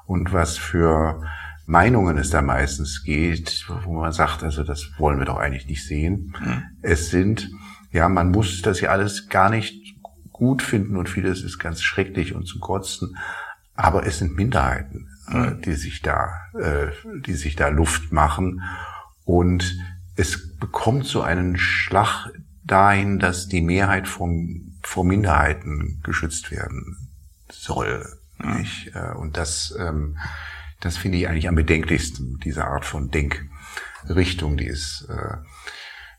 [0.06, 1.22] und was für
[1.66, 5.84] Meinungen es da meistens geht, wo man sagt, also das wollen wir doch eigentlich nicht
[5.84, 6.34] sehen.
[6.40, 6.62] Mhm.
[6.80, 7.50] Es sind,
[7.90, 9.96] ja, man muss das ja alles gar nicht
[10.32, 13.16] gut finden und vieles ist ganz schrecklich und zum Kotzen,
[13.74, 15.60] aber es sind Minderheiten, mhm.
[15.62, 16.88] die sich da, äh,
[17.20, 18.62] die sich da Luft machen
[19.24, 19.76] und
[20.14, 22.30] es bekommt so einen Schlag
[22.64, 27.10] dahin, dass die Mehrheit von, von Minderheiten geschützt werden
[27.50, 28.06] soll.
[28.38, 28.92] Nicht?
[28.94, 30.18] Äh, und das, ähm,
[30.80, 35.36] das finde ich eigentlich am bedenklichsten, diese Art von Denkrichtung, die ist, äh,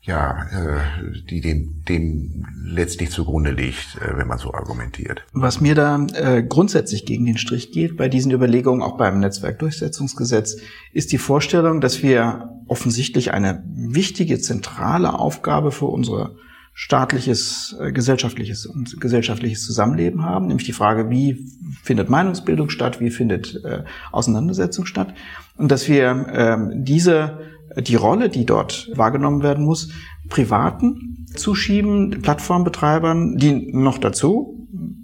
[0.02, 0.80] ja, äh,
[1.28, 5.22] die dem, dem letztlich zugrunde liegt, äh, wenn man so argumentiert.
[5.32, 10.56] Was mir da äh, grundsätzlich gegen den Strich geht bei diesen Überlegungen, auch beim Netzwerkdurchsetzungsgesetz,
[10.92, 16.36] ist die Vorstellung, dass wir offensichtlich eine wichtige, zentrale Aufgabe für unsere
[16.80, 21.44] staatliches, äh, gesellschaftliches und gesellschaftliches Zusammenleben haben, nämlich die Frage, wie
[21.82, 25.12] findet Meinungsbildung statt, wie findet äh, Auseinandersetzung statt?
[25.56, 27.40] Und dass wir ähm, diese
[27.76, 29.90] die Rolle, die dort wahrgenommen werden muss,
[30.28, 34.57] Privaten zuschieben, Plattformbetreibern, die noch dazu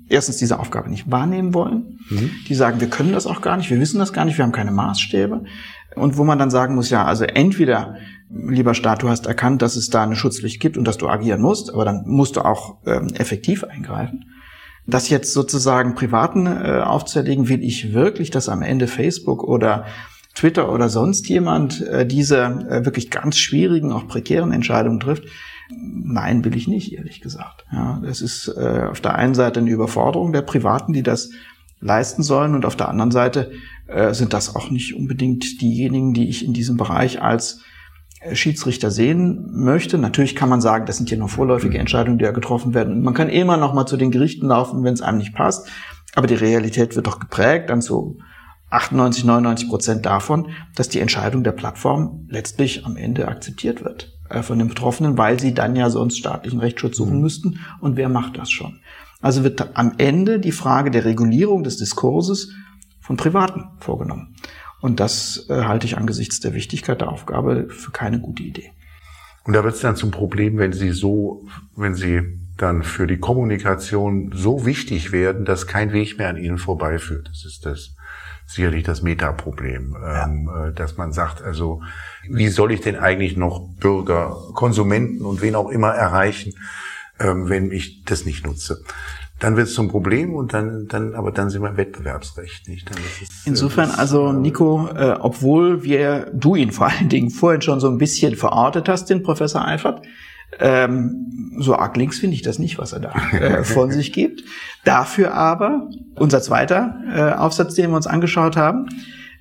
[0.08, 2.30] erstens diese Aufgabe nicht wahrnehmen wollen, mhm.
[2.48, 4.52] die sagen, wir können das auch gar nicht, wir wissen das gar nicht, wir haben
[4.52, 5.44] keine Maßstäbe
[5.96, 7.96] und wo man dann sagen muss, ja, also entweder
[8.30, 11.40] lieber Staat, du hast erkannt, dass es da eine Schutzpflicht gibt und dass du agieren
[11.40, 14.24] musst, aber dann musst du auch ähm, effektiv eingreifen.
[14.86, 19.86] Das jetzt sozusagen Privaten äh, aufzuerlegen, will ich wirklich, dass am Ende Facebook oder
[20.34, 25.24] Twitter oder sonst jemand äh, diese äh, wirklich ganz schwierigen, auch prekären Entscheidungen trifft?
[25.70, 27.64] Nein, will ich nicht, ehrlich gesagt.
[27.72, 31.30] Ja, es ist äh, auf der einen Seite eine Überforderung der Privaten, die das
[31.80, 33.52] leisten sollen, und auf der anderen Seite
[33.86, 37.60] äh, sind das auch nicht unbedingt diejenigen, die ich in diesem Bereich als
[38.32, 39.98] Schiedsrichter sehen möchte.
[39.98, 42.94] Natürlich kann man sagen, das sind ja nur vorläufige Entscheidungen, die ja getroffen werden.
[42.94, 45.68] Und man kann immer noch mal zu den Gerichten laufen, wenn es einem nicht passt.
[46.14, 48.18] Aber die Realität wird doch geprägt dann zu
[48.70, 54.13] 98, 99 Prozent davon, dass die Entscheidung der Plattform letztlich am Ende akzeptiert wird äh,
[54.42, 57.22] von den Betroffenen, weil sie dann ja sonst staatlichen Rechtsschutz suchen mhm.
[57.22, 57.60] müssten.
[57.80, 58.80] Und wer macht das schon?
[59.20, 62.52] Also wird am Ende die Frage der Regulierung des Diskurses
[63.00, 64.34] von Privaten vorgenommen.
[64.80, 68.72] Und das äh, halte ich angesichts der Wichtigkeit der Aufgabe für keine gute Idee.
[69.44, 72.20] Und da wird es dann zum Problem, wenn Sie so, wenn Sie
[72.56, 77.28] dann für die Kommunikation so wichtig werden, dass kein Weg mehr an Ihnen vorbeiführt.
[77.28, 77.96] Das ist das
[78.46, 80.24] sicherlich das Metaproblem, ja.
[80.24, 81.82] ähm, äh, dass man sagt, also
[82.28, 86.54] wie soll ich denn eigentlich noch Bürger, Konsumenten und wen auch immer erreichen,
[87.18, 88.82] ähm, wenn ich das nicht nutze?
[89.40, 92.88] dann wird es zum Problem und dann, dann, aber dann sind wir im Wettbewerbsrecht, nicht?
[92.90, 97.80] Es, Insofern, ist, also Nico, äh, obwohl wir, du ihn vor allen Dingen vorhin schon
[97.80, 100.02] so ein bisschen verortet hast, den Professor Eifert,
[100.60, 104.44] ähm, so arg links finde ich das nicht, was er da äh, von sich gibt.
[104.84, 108.88] Dafür aber unser zweiter äh, Aufsatz, den wir uns angeschaut haben,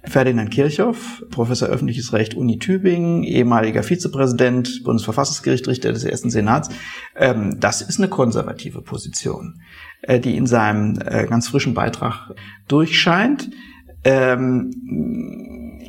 [0.05, 6.69] Ferdinand Kirchhoff, Professor öffentliches Recht Uni Tübingen, ehemaliger Vizepräsident, Bundesverfassungsgericht, Richter des ersten Senats.
[7.15, 9.61] Ähm, das ist eine konservative Position,
[10.01, 12.31] äh, die in seinem äh, ganz frischen Beitrag
[12.67, 13.49] durchscheint.
[14.03, 14.71] Ähm,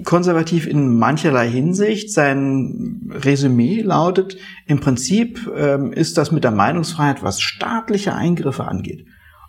[0.04, 2.12] konservativ in mancherlei Hinsicht.
[2.12, 9.06] Sein Resümee lautet, im Prinzip ähm, ist das mit der Meinungsfreiheit, was staatliche Eingriffe angeht,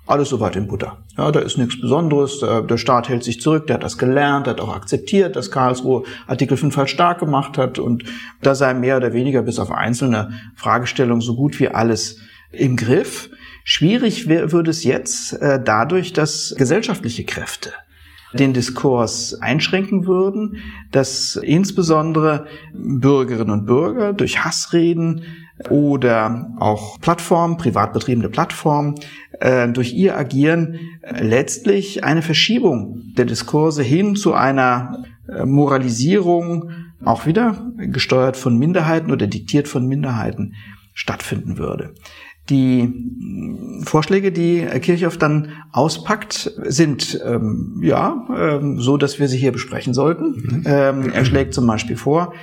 [0.08, 0.98] alles soweit in Butter.
[1.18, 2.40] Ja, da ist nichts Besonderes.
[2.40, 6.04] Der Staat hält sich zurück, der hat das gelernt, der hat auch akzeptiert, dass Karlsruhe
[6.28, 8.04] Artikel 5 halt stark gemacht hat und
[8.42, 12.20] da sei mehr oder weniger bis auf einzelne Fragestellungen so gut wie alles
[12.52, 13.30] im Griff.
[13.64, 17.72] Schwierig würde es jetzt äh, dadurch, dass gesellschaftliche Kräfte
[18.38, 20.58] den Diskurs einschränken würden,
[20.92, 25.24] dass insbesondere Bürgerinnen und Bürger durch Hassreden
[25.70, 28.96] oder auch Plattformen, privat betriebene Plattformen,
[29.40, 30.80] äh, durch ihr Agieren
[31.20, 36.72] letztlich eine Verschiebung der Diskurse hin zu einer äh, Moralisierung,
[37.04, 40.56] auch wieder gesteuert von Minderheiten oder diktiert von Minderheiten,
[40.94, 41.94] stattfinden würde.
[42.50, 42.94] Die
[43.84, 49.94] Vorschläge, die Kirchhoff dann auspackt, sind ähm, ja ähm, so, dass wir sie hier besprechen
[49.94, 50.32] sollten.
[50.32, 50.64] Mhm.
[50.66, 52.34] Ähm, er schlägt zum Beispiel vor,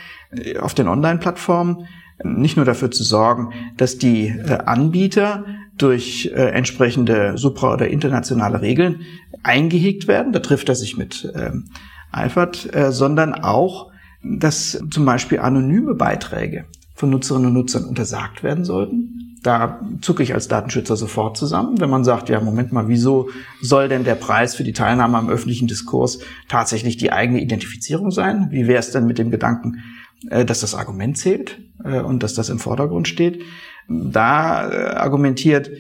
[0.61, 1.87] auf den Online-Plattformen
[2.25, 5.45] nicht nur dafür zu sorgen, dass die äh, Anbieter
[5.79, 9.01] durch äh, entsprechende supra- oder internationale Regeln
[9.43, 11.65] eingehegt werden, da trifft er sich mit ähm,
[12.13, 13.91] Eifert, äh, sondern auch,
[14.23, 19.39] dass zum Beispiel anonyme Beiträge von Nutzerinnen und Nutzern untersagt werden sollten.
[19.43, 23.89] Da zucke ich als Datenschützer sofort zusammen, wenn man sagt, ja, Moment mal, wieso soll
[23.89, 28.49] denn der Preis für die Teilnahme am öffentlichen Diskurs tatsächlich die eigene Identifizierung sein?
[28.51, 29.83] Wie wäre es denn mit dem Gedanken,
[30.31, 33.43] äh, dass das Argument zählt äh, und dass das im Vordergrund steht.
[33.89, 35.71] Da äh, argumentiert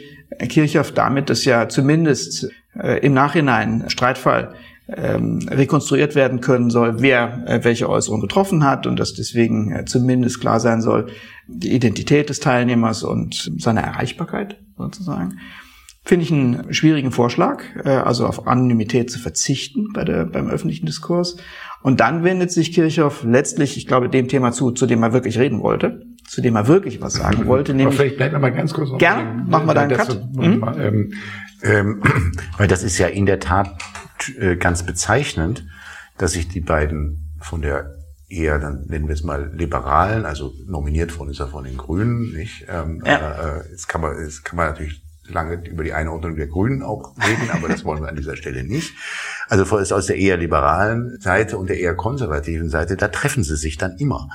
[0.49, 2.49] Kirchhoff damit, dass ja zumindest
[3.03, 4.55] im Nachhinein Streitfall
[4.89, 10.61] ähm, rekonstruiert werden können soll, wer welche Äußerung getroffen hat und dass deswegen zumindest klar
[10.61, 11.07] sein soll,
[11.47, 15.39] die Identität des Teilnehmers und seine Erreichbarkeit sozusagen.
[16.05, 21.37] Finde ich einen schwierigen Vorschlag, also auf Anonymität zu verzichten bei der, beim öffentlichen Diskurs.
[21.83, 25.39] Und dann wendet sich Kirchhoff letztlich, ich glaube, dem Thema zu, zu dem er wirklich
[25.39, 27.73] reden wollte, zu dem er wirklich was sagen wollte.
[27.73, 28.97] Nämlich, Aber vielleicht bleiben wir mal ganz kurz.
[28.99, 30.35] Gerne, machen wir da einen Cut.
[30.35, 30.65] Mhm.
[30.79, 31.13] Ähm,
[31.63, 32.03] ähm,
[32.57, 33.77] weil das ist ja in der Tat
[34.31, 35.67] äh, ganz bezeichnend,
[36.19, 37.97] dass sich die beiden von der
[38.29, 42.33] eher, dann nennen wir es mal liberalen, also nominiert worden ist er von den Grünen,
[42.33, 42.67] nicht?
[42.69, 43.59] Ähm, ja.
[43.59, 47.15] äh, jetzt kann man, jetzt kann man natürlich lange über die Einordnung der Grünen auch
[47.17, 48.95] reden, aber das wollen wir an dieser Stelle nicht.
[49.49, 53.77] Also aus der eher liberalen Seite und der eher konservativen Seite, da treffen sie sich
[53.77, 54.29] dann immer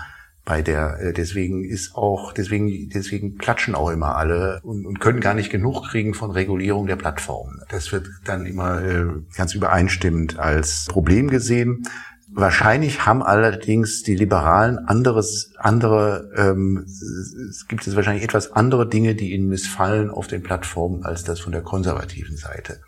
[0.48, 5.20] bei der, äh, deswegen ist auch, deswegen, deswegen klatschen auch immer alle und, und können
[5.20, 7.60] gar nicht genug kriegen von Regulierung der Plattformen.
[7.70, 9.06] Das wird dann immer äh,
[9.36, 11.84] ganz übereinstimmend als Problem gesehen.
[12.30, 19.16] Wahrscheinlich haben allerdings die Liberalen anderes, andere, ähm, es gibt es wahrscheinlich etwas andere Dinge,
[19.16, 22.80] die ihnen missfallen auf den Plattformen, als das von der konservativen Seite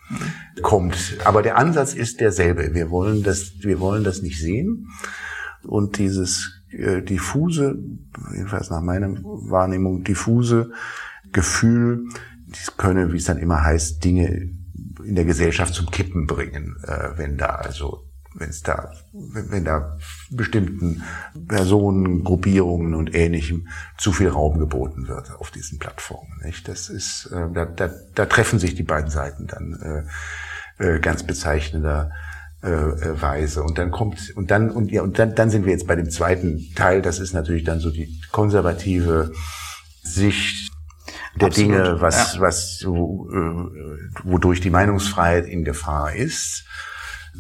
[0.62, 1.18] kommt.
[1.26, 2.74] Aber der Ansatz ist derselbe.
[2.74, 4.88] Wir wollen das, wir wollen das nicht sehen.
[5.64, 7.78] Und dieses äh, diffuse,
[8.34, 10.72] jedenfalls nach meiner Wahrnehmung, diffuse
[11.32, 12.06] Gefühl,
[12.48, 14.50] dies könne, wie es dann immer heißt, Dinge
[15.04, 19.98] in der Gesellschaft zum Kippen bringen, äh, wenn da also wenn es da, wenn da
[20.30, 21.04] bestimmten
[21.48, 26.40] Personen, Gruppierungen und Ähnlichem zu viel Raum geboten wird auf diesen Plattformen.
[26.44, 26.68] Nicht?
[26.68, 30.06] Das ist, äh, da, da, da treffen sich die beiden Seiten dann
[30.80, 32.12] äh, äh, ganz bezeichnender
[32.64, 33.64] äh, äh, Weise.
[33.64, 36.10] Und dann kommt und dann und ja und dann, dann sind wir jetzt bei dem
[36.10, 37.02] zweiten Teil.
[37.02, 39.32] Das ist natürlich dann so die konservative
[40.04, 40.70] Sicht
[41.40, 42.42] der Absolut, Dinge, was ja.
[42.42, 46.66] was so, äh, wodurch die Meinungsfreiheit in Gefahr ist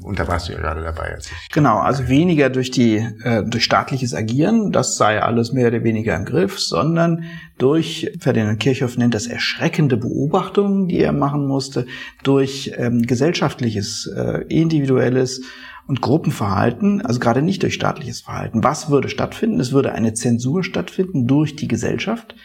[0.04, 1.14] Und da warst du ja gerade dabei.
[1.14, 5.68] Als ich genau, also weniger durch die äh, durch staatliches Agieren, das sei alles mehr
[5.68, 7.24] oder weniger im Griff, sondern
[7.58, 11.86] durch Ferdinand Kirchhoff nennt das erschreckende Beobachtungen, die er machen musste,
[12.24, 15.42] durch ähm, gesellschaftliches, äh, individuelles
[15.88, 18.64] und Gruppenverhalten, also gerade nicht durch staatliches Verhalten.
[18.64, 19.60] Was würde stattfinden?
[19.60, 22.36] Es würde eine Zensur stattfinden durch die Gesellschaft,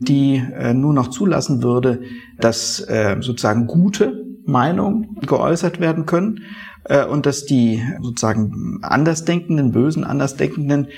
[0.00, 2.02] die äh, nur noch zulassen würde,
[2.38, 6.42] dass äh, sozusagen gute Meinungen geäußert werden können
[6.84, 10.88] äh, und dass die sozusagen Andersdenkenden, bösen Andersdenkenden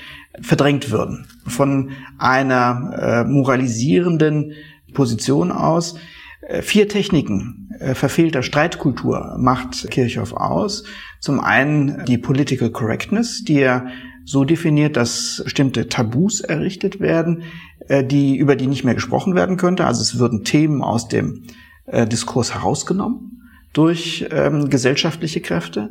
[0.41, 1.27] verdrängt würden.
[1.45, 4.53] Von einer äh, moralisierenden
[4.93, 5.95] Position aus.
[6.41, 7.59] Äh, vier Techniken
[7.95, 10.83] verfehlter Streitkultur macht Kirchhoff aus.
[11.19, 13.87] Zum einen die Political Correctness, die er
[14.23, 17.41] so definiert, dass bestimmte Tabus errichtet werden,
[17.89, 19.85] die, über die nicht mehr gesprochen werden könnte.
[19.85, 21.45] Also es würden Themen aus dem
[21.91, 23.32] Diskurs herausgenommen
[23.73, 25.89] durch ähm, gesellschaftliche Kräfte.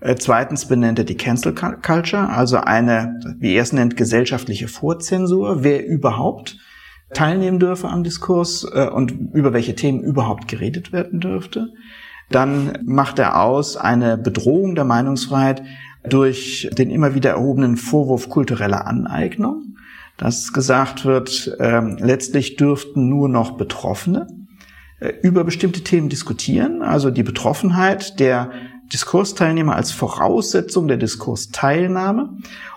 [0.00, 5.62] Äh, zweitens benennt er die Cancel Culture, also eine, wie er es nennt, gesellschaftliche Vorzensur,
[5.62, 6.58] wer überhaupt
[7.14, 11.72] teilnehmen dürfe am Diskurs äh, und über welche Themen überhaupt geredet werden dürfte.
[12.30, 15.62] Dann macht er aus eine Bedrohung der Meinungsfreiheit
[16.08, 19.76] durch den immer wieder erhobenen Vorwurf kultureller Aneignung,
[20.16, 24.26] dass gesagt wird, äh, letztlich dürften nur noch Betroffene
[25.22, 28.50] über bestimmte Themen diskutieren, also die Betroffenheit der
[28.92, 32.30] Diskursteilnehmer als Voraussetzung der Diskursteilnahme.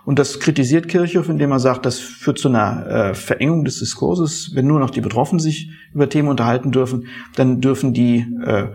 [0.05, 4.51] Und das kritisiert Kirchhoff, indem er sagt, das führt zu einer äh, Verengung des Diskurses.
[4.55, 8.70] Wenn nur noch die Betroffenen sich über Themen unterhalten dürfen, dann dürfen die äh,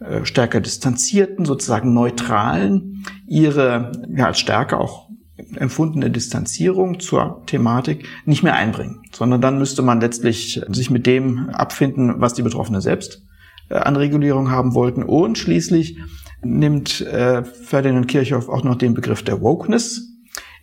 [0.00, 5.07] äh stärker distanzierten, sozusagen neutralen, ihre ja, als Stärke auch
[5.56, 11.50] empfundene Distanzierung zur Thematik nicht mehr einbringen, sondern dann müsste man letztlich sich mit dem
[11.50, 13.22] abfinden, was die Betroffenen selbst
[13.68, 15.02] äh, an Regulierung haben wollten.
[15.02, 15.98] Und schließlich
[16.42, 20.08] nimmt äh, Ferdinand Kirchhoff auch noch den Begriff der Wokeness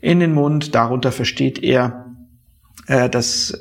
[0.02, 0.76] in den Mund.
[0.76, 2.06] Darunter versteht er,
[2.88, 3.58] äh, dass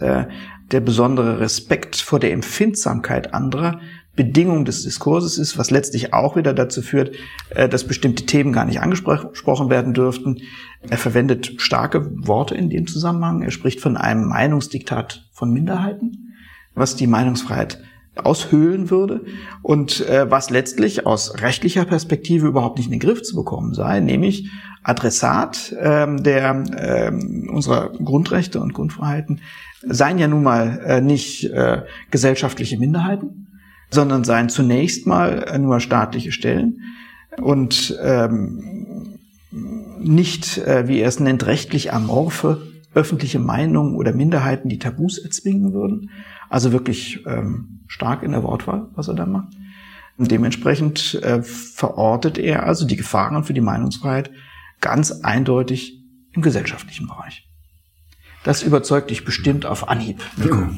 [0.71, 3.81] der besondere Respekt vor der Empfindsamkeit anderer
[4.17, 7.17] Bedingung des Diskurses ist, was letztlich auch wieder dazu führt,
[7.51, 10.41] äh, dass bestimmte Themen gar nicht angesprochen werden dürften.
[10.89, 13.43] Er verwendet starke Worte in dem Zusammenhang.
[13.43, 16.35] Er spricht von einem Meinungsdiktat von Minderheiten,
[16.75, 17.83] was die Meinungsfreiheit
[18.17, 19.23] aushöhlen würde
[19.63, 23.99] und äh, was letztlich aus rechtlicher Perspektive überhaupt nicht in den Griff zu bekommen sei,
[23.99, 24.49] nämlich
[24.85, 29.41] Adressat ähm, der ähm, unserer Grundrechte und Grundfreiheiten
[29.83, 31.51] seien ja nun mal äh, nicht
[32.11, 33.49] gesellschaftliche Minderheiten,
[33.95, 36.81] sondern seien zunächst mal äh, nur staatliche Stellen
[37.41, 39.19] und ähm,
[39.99, 45.73] nicht, äh, wie er es nennt, rechtlich amorphe öffentliche Meinungen oder Minderheiten, die Tabus erzwingen
[45.73, 46.11] würden.
[46.49, 49.53] Also wirklich ähm, stark in der Wortwahl, was er da macht.
[50.17, 54.31] Und dementsprechend äh, verortet er also die Gefahren für die Meinungsfreiheit
[54.81, 57.49] ganz eindeutig im gesellschaftlichen Bereich.
[58.45, 60.23] Das überzeugt dich bestimmt auf Anhieb.
[60.37, 60.69] Nico.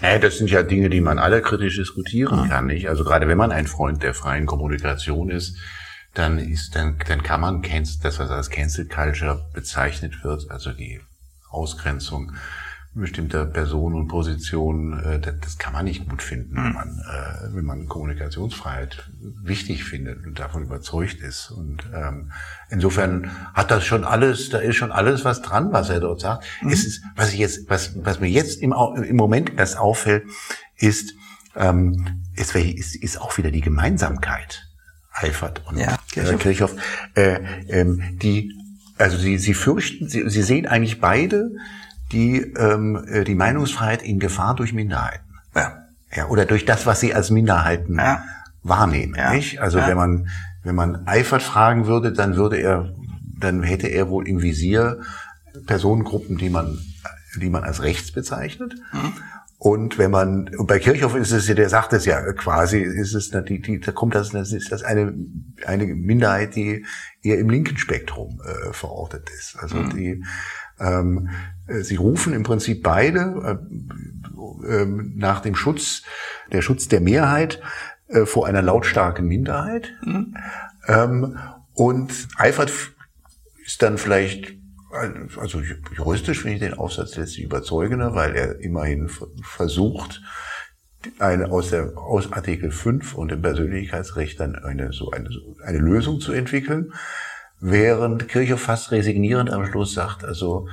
[0.00, 2.48] Ja, das sind ja Dinge, die man alle kritisch diskutieren ah.
[2.48, 2.88] kann, nicht?
[2.88, 5.56] Also gerade wenn man ein Freund der freien Kommunikation ist,
[6.14, 7.62] dann ist, dann, dann kann man
[8.04, 11.00] das, was als Cancel Culture bezeichnet wird, also die
[11.50, 12.32] Ausgrenzung
[12.94, 16.72] bestimmter Personen und Positionen, äh, das kann man nicht gut finden, wenn hm.
[16.72, 21.50] man, äh, wenn man Kommunikationsfreiheit wichtig findet und davon überzeugt ist.
[21.50, 22.32] Und ähm,
[22.70, 26.44] insofern hat das schon alles, da ist schon alles was dran, was er dort sagt.
[26.62, 26.70] Mhm.
[26.70, 30.24] Es ist, was ich jetzt, was, was mir jetzt im, im Moment erst auffällt,
[30.76, 31.14] ist,
[31.56, 34.64] ähm, ist, ist, ist auch wieder die Gemeinsamkeit.
[35.12, 36.76] Eifert und ja, Kirchhoff, Kirchhoff
[37.14, 38.54] äh, ähm, die
[38.98, 41.52] also sie, sie fürchten, sie, sie sehen eigentlich beide
[42.12, 45.24] die, ähm, äh, die Meinungsfreiheit in Gefahr durch Minderheiten.
[45.54, 45.84] Ja.
[46.14, 48.22] ja oder durch das, was sie als Minderheiten ja.
[48.62, 49.14] wahrnehmen.
[49.16, 49.32] Ja.
[49.32, 49.60] Nicht?
[49.60, 49.88] Also ja.
[49.88, 50.28] wenn man
[50.68, 52.94] wenn man Eifert fragen würde, dann würde er,
[53.38, 55.00] dann hätte er wohl im Visier
[55.66, 56.78] Personengruppen, die man,
[57.40, 58.74] die man als rechts bezeichnet.
[58.92, 59.12] Mhm.
[59.60, 63.14] Und wenn man, und bei Kirchhoff ist es ja, der sagt es ja quasi, ist
[63.14, 65.14] es, die, die, da kommt das, das ist das eine,
[65.66, 66.84] eine Minderheit, die
[67.22, 69.56] eher im linken Spektrum äh, verortet ist.
[69.58, 69.90] Also mhm.
[69.90, 70.24] die,
[70.78, 73.58] ähm, äh, sie rufen im Prinzip beide
[74.64, 76.02] äh, äh, nach dem Schutz,
[76.52, 77.60] der Schutz der Mehrheit
[78.08, 79.92] äh, vor einer lautstarken Minderheit.
[80.04, 80.36] Mhm.
[80.86, 81.38] Ähm,
[81.74, 82.72] und Eifert
[83.64, 84.58] ist dann vielleicht
[84.90, 85.60] also
[85.94, 89.10] juristisch finde ich den Aufsatz letztlich überzeugender, weil er immerhin
[89.42, 90.22] versucht,
[91.18, 95.78] eine, aus, der, aus Artikel 5 und dem Persönlichkeitsrecht dann eine, so eine, so eine
[95.78, 96.92] Lösung zu entwickeln,
[97.60, 100.68] während Kirche fast resignierend am Schluss sagt, also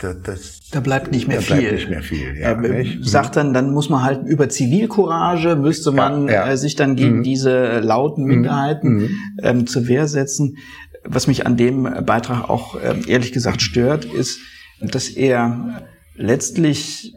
[0.00, 1.56] da, das, da bleibt nicht mehr da viel.
[1.58, 3.04] Bleibt nicht mehr viel ja, nicht?
[3.04, 6.50] sagt dann, dann muss man halt über Zivilcourage müsste man ja, ja.
[6.50, 7.22] Äh, sich dann gegen mhm.
[7.22, 9.18] diese lauten Minderheiten mhm.
[9.42, 10.56] ähm, zur Wehr setzen.
[11.04, 14.38] Was mich an dem Beitrag auch ähm, ehrlich gesagt stört, ist,
[14.80, 15.82] dass er
[16.14, 17.14] letztlich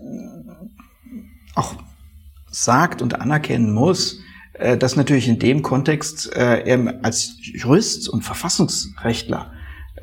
[1.56, 1.76] auch
[2.50, 4.20] sagt und anerkennen muss,
[4.54, 9.54] äh, dass natürlich in dem Kontext äh, er als Jurist und Verfassungsrechtler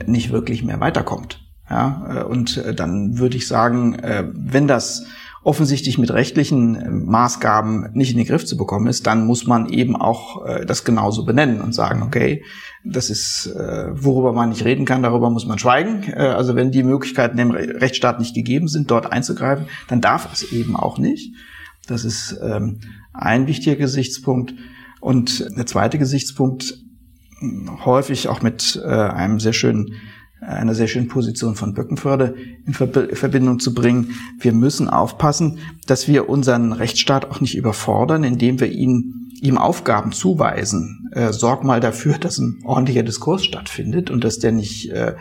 [0.06, 1.40] nicht wirklich mehr weiterkommt.
[1.70, 3.96] Ja, äh, und dann würde ich sagen,
[4.34, 5.06] wenn das
[5.42, 9.96] offensichtlich mit rechtlichen Maßgaben nicht in den Griff zu bekommen ist, dann muss man eben
[9.96, 12.44] auch das genauso benennen und sagen, okay,
[12.84, 16.12] das ist, worüber man nicht reden kann, darüber muss man schweigen.
[16.12, 20.76] Also wenn die Möglichkeiten im Rechtsstaat nicht gegeben sind, dort einzugreifen, dann darf es eben
[20.76, 21.34] auch nicht.
[21.86, 22.80] Das ist ähm,
[23.12, 24.54] ein wichtiger Gesichtspunkt.
[25.00, 26.78] Und der zweite Gesichtspunkt,
[27.84, 29.94] häufig auch mit äh, einem sehr schönen,
[30.40, 32.34] einer sehr schönen Position von Böckenförde
[32.66, 34.14] in Verbindung zu bringen.
[34.38, 40.12] Wir müssen aufpassen, dass wir unseren Rechtsstaat auch nicht überfordern, indem wir ihn, ihm Aufgaben
[40.12, 41.10] zuweisen.
[41.12, 45.14] Äh, sorg mal dafür, dass ein ordentlicher Diskurs stattfindet und dass der nicht äh,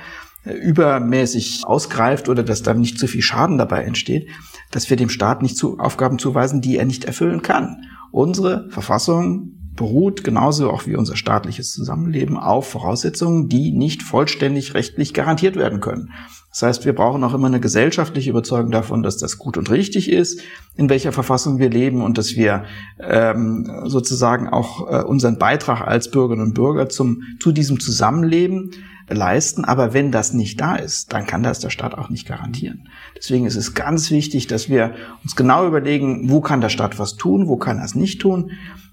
[0.45, 4.29] übermäßig ausgreift oder dass da nicht zu viel Schaden dabei entsteht,
[4.71, 7.83] dass wir dem Staat nicht zu Aufgaben zuweisen, die er nicht erfüllen kann.
[8.11, 15.13] Unsere Verfassung beruht genauso auch wie unser staatliches Zusammenleben auf Voraussetzungen, die nicht vollständig rechtlich
[15.13, 16.11] garantiert werden können.
[16.49, 20.11] Das heißt, wir brauchen auch immer eine gesellschaftliche Überzeugung davon, dass das gut und richtig
[20.11, 20.41] ist,
[20.75, 22.65] in welcher Verfassung wir leben und dass wir
[22.99, 28.71] ähm, sozusagen auch äh, unseren Beitrag als Bürgerinnen und Bürger zum, zu diesem Zusammenleben
[29.07, 29.63] leisten.
[29.63, 32.89] Aber wenn das nicht da ist, dann kann das der Staat auch nicht garantieren.
[33.15, 37.15] Deswegen ist es ganz wichtig, dass wir uns genau überlegen, wo kann der Staat was
[37.15, 38.51] tun, wo kann er es nicht tun.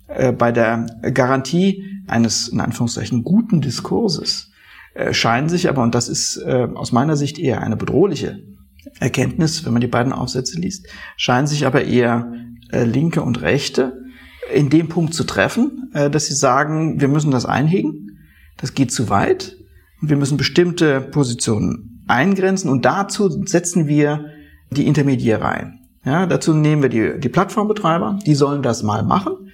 [0.09, 4.51] Äh, bei der Garantie eines, in Anführungszeichen, guten Diskurses
[4.95, 8.41] äh, scheinen sich aber, und das ist äh, aus meiner Sicht eher eine bedrohliche
[9.01, 10.87] Erkenntnis, wenn man die beiden Aufsätze liest,
[11.17, 12.33] scheinen sich aber eher
[12.71, 14.01] Linke und Rechte
[14.53, 18.19] in dem Punkt zu treffen, dass sie sagen, wir müssen das einhegen,
[18.57, 19.57] das geht zu weit,
[20.01, 24.27] wir müssen bestimmte Positionen eingrenzen und dazu setzen wir
[24.71, 25.81] die Intermediäre ein.
[26.05, 29.45] Ja, dazu nehmen wir die, die Plattformbetreiber, die sollen das mal machen.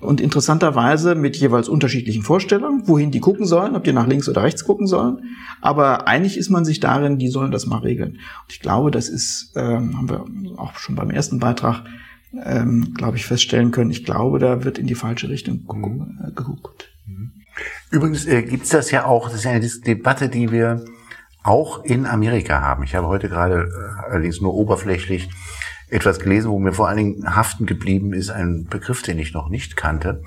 [0.00, 4.42] Und interessanterweise mit jeweils unterschiedlichen Vorstellungen, wohin die gucken sollen, ob die nach links oder
[4.42, 5.22] rechts gucken sollen.
[5.60, 8.12] Aber einig ist man sich darin, die sollen das mal regeln.
[8.12, 10.24] Und ich glaube, das ist, ähm, haben wir
[10.58, 11.84] auch schon beim ersten Beitrag,
[12.44, 13.90] ähm, glaube ich, feststellen können.
[13.90, 15.66] Ich glaube, da wird in die falsche Richtung
[16.34, 16.88] geguckt.
[17.06, 17.32] Mhm.
[17.90, 20.82] Übrigens äh, gibt es das ja auch, das ist eine Debatte, die wir
[21.42, 22.84] auch in Amerika haben.
[22.84, 25.28] Ich habe heute gerade äh, allerdings nur oberflächlich
[25.90, 29.48] etwas gelesen, wo mir vor allen Dingen haften geblieben ist, ein Begriff, den ich noch
[29.48, 30.22] nicht kannte.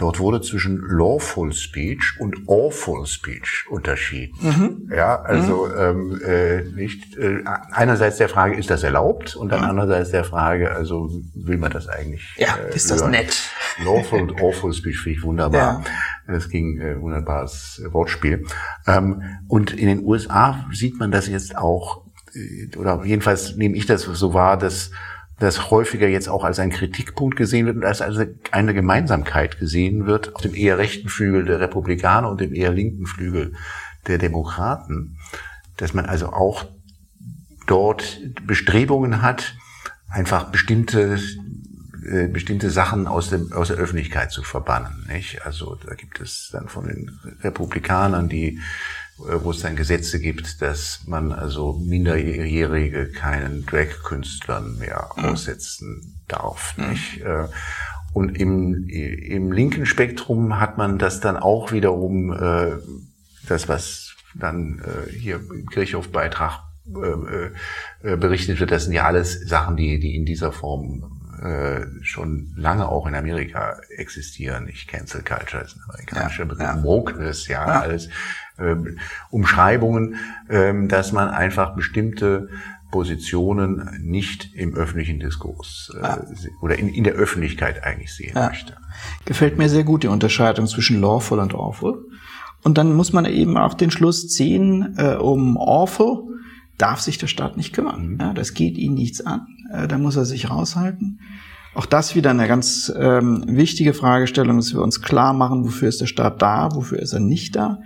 [0.00, 4.34] Dort wurde zwischen lawful speech und awful speech unterschieden.
[4.40, 4.92] Mhm.
[4.96, 5.74] Ja, also mhm.
[5.76, 9.68] ähm, äh, nicht äh, einerseits der Frage, ist das erlaubt, und dann mhm.
[9.68, 12.34] andererseits der Frage, also will man das eigentlich?
[12.38, 13.10] Ja, äh, ist das hören?
[13.10, 13.50] nett?
[13.84, 15.84] Lawful und awful speech finde ich wunderbar.
[16.26, 16.32] Ja.
[16.32, 18.46] Das ging äh, wunderbares Wortspiel.
[18.86, 22.06] Ähm, und in den USA sieht man das jetzt auch,
[22.76, 24.90] oder jedenfalls nehme ich das so wahr, dass
[25.38, 30.36] das häufiger jetzt auch als ein Kritikpunkt gesehen wird und als eine Gemeinsamkeit gesehen wird
[30.36, 33.54] auf dem eher rechten Flügel der Republikaner und dem eher linken Flügel
[34.06, 35.16] der Demokraten,
[35.78, 36.66] dass man also auch
[37.66, 39.54] dort Bestrebungen hat,
[40.10, 41.18] einfach bestimmte
[42.04, 45.06] äh, bestimmte Sachen aus, dem, aus der Öffentlichkeit zu verbannen.
[45.08, 45.44] Nicht?
[45.44, 48.60] Also da gibt es dann von den Republikanern die
[49.28, 55.24] äh, wo es dann Gesetze gibt, dass man also Minderjährige keinen Drag-Künstlern mehr mhm.
[55.26, 56.74] aussetzen darf.
[56.76, 56.88] Mhm.
[56.90, 57.20] Nicht?
[57.20, 57.48] Äh,
[58.12, 62.78] und im, im linken Spektrum hat man das dann auch wiederum, äh,
[63.46, 64.80] das was dann
[65.10, 66.60] hier im Kirchhofbeitrag
[68.00, 71.19] berichtet wird, das sind ja alles Sachen, die, die in dieser Form
[72.02, 74.66] schon lange auch in Amerika existieren.
[74.66, 76.82] Nicht Cancel Culture ist ein amerikanischer ja, Begriff.
[76.82, 78.08] Wokeness, ja, ja, alles
[78.58, 78.98] ähm,
[79.30, 80.16] Umschreibungen,
[80.48, 82.48] ähm, dass man einfach bestimmte
[82.90, 86.24] Positionen nicht im öffentlichen Diskurs äh, ja.
[86.60, 88.48] oder in, in der Öffentlichkeit eigentlich sehen ja.
[88.48, 88.76] möchte.
[89.24, 92.04] Gefällt mir sehr gut die Unterscheidung zwischen lawful und awful.
[92.62, 96.24] Und dann muss man eben auch den Schluss ziehen, äh, um awful
[96.76, 98.14] darf sich der Staat nicht kümmern.
[98.14, 98.20] Mhm.
[98.20, 99.46] Ja, das geht ihn nichts an.
[99.70, 101.20] Äh, da muss er sich raushalten.
[101.74, 106.00] Auch das wieder eine ganz ähm, wichtige Fragestellung, dass wir uns klar machen, wofür ist
[106.00, 107.78] der Staat da, wofür ist er nicht da.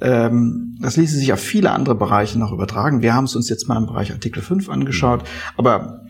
[0.00, 3.02] Ähm, das ließe sich auf viele andere Bereiche noch übertragen.
[3.02, 5.24] Wir haben es uns jetzt mal im Bereich Artikel 5 angeschaut,
[5.56, 6.02] aber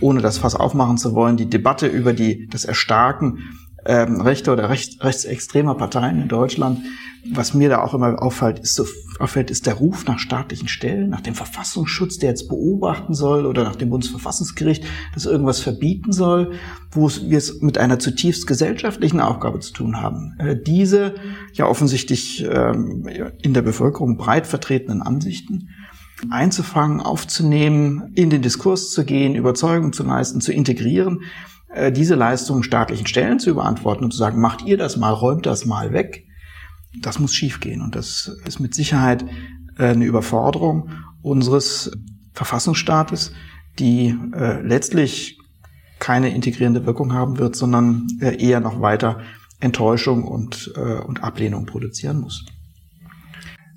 [0.00, 3.38] ohne das Fass aufmachen zu wollen, die Debatte über die, das Erstarken
[3.84, 6.80] ähm, rechter oder recht, rechtsextremer Parteien in Deutschland.
[7.32, 8.84] Was mir da auch immer auffällt, ist, so,
[9.20, 13.62] auffällt, ist der Ruf nach staatlichen Stellen, nach dem Verfassungsschutz, der jetzt beobachten soll, oder
[13.62, 16.52] nach dem Bundesverfassungsgericht, das irgendwas verbieten soll,
[16.90, 20.34] wo wir es mit einer zutiefst gesellschaftlichen Aufgabe zu tun haben.
[20.38, 21.14] Äh, diese
[21.52, 23.06] ja offensichtlich ähm,
[23.40, 25.68] in der Bevölkerung breit vertretenen Ansichten
[26.30, 31.22] einzufangen, aufzunehmen, in den Diskurs zu gehen, Überzeugung zu leisten, zu integrieren,
[31.92, 35.64] diese Leistungen staatlichen Stellen zu überantworten und zu sagen, macht ihr das mal, räumt das
[35.64, 36.26] mal weg,
[37.00, 37.80] das muss schiefgehen.
[37.80, 39.24] Und das ist mit Sicherheit
[39.78, 40.90] äh, eine Überforderung
[41.22, 41.90] unseres
[42.34, 43.32] Verfassungsstaates,
[43.78, 45.38] die äh, letztlich
[45.98, 49.20] keine integrierende Wirkung haben wird, sondern eher noch weiter
[49.60, 52.44] Enttäuschung und, und Ablehnung produzieren muss.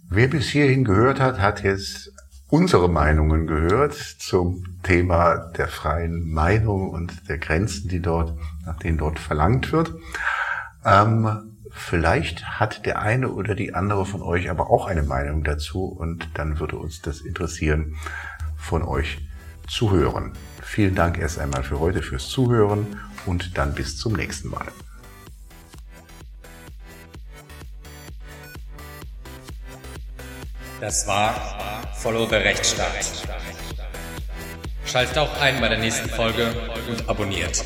[0.09, 2.14] Wer bis hierhin gehört hat, hat jetzt
[2.55, 8.33] unsere Meinungen gehört zum Thema der freien Meinung und der Grenzen, die dort,
[8.65, 9.93] nach denen dort verlangt wird.
[10.85, 15.83] Ähm, vielleicht hat der eine oder die andere von euch aber auch eine Meinung dazu
[15.83, 17.97] und dann würde uns das interessieren,
[18.55, 19.27] von euch
[19.67, 20.31] zu hören.
[20.61, 22.87] Vielen Dank erst einmal für heute fürs Zuhören
[23.25, 24.67] und dann bis zum nächsten Mal.
[30.81, 31.33] Das war
[31.93, 32.89] Follow the Rechtsstaat.
[34.85, 36.53] Schaltet auch ein bei der nächsten Folge
[36.89, 37.63] und abonniert.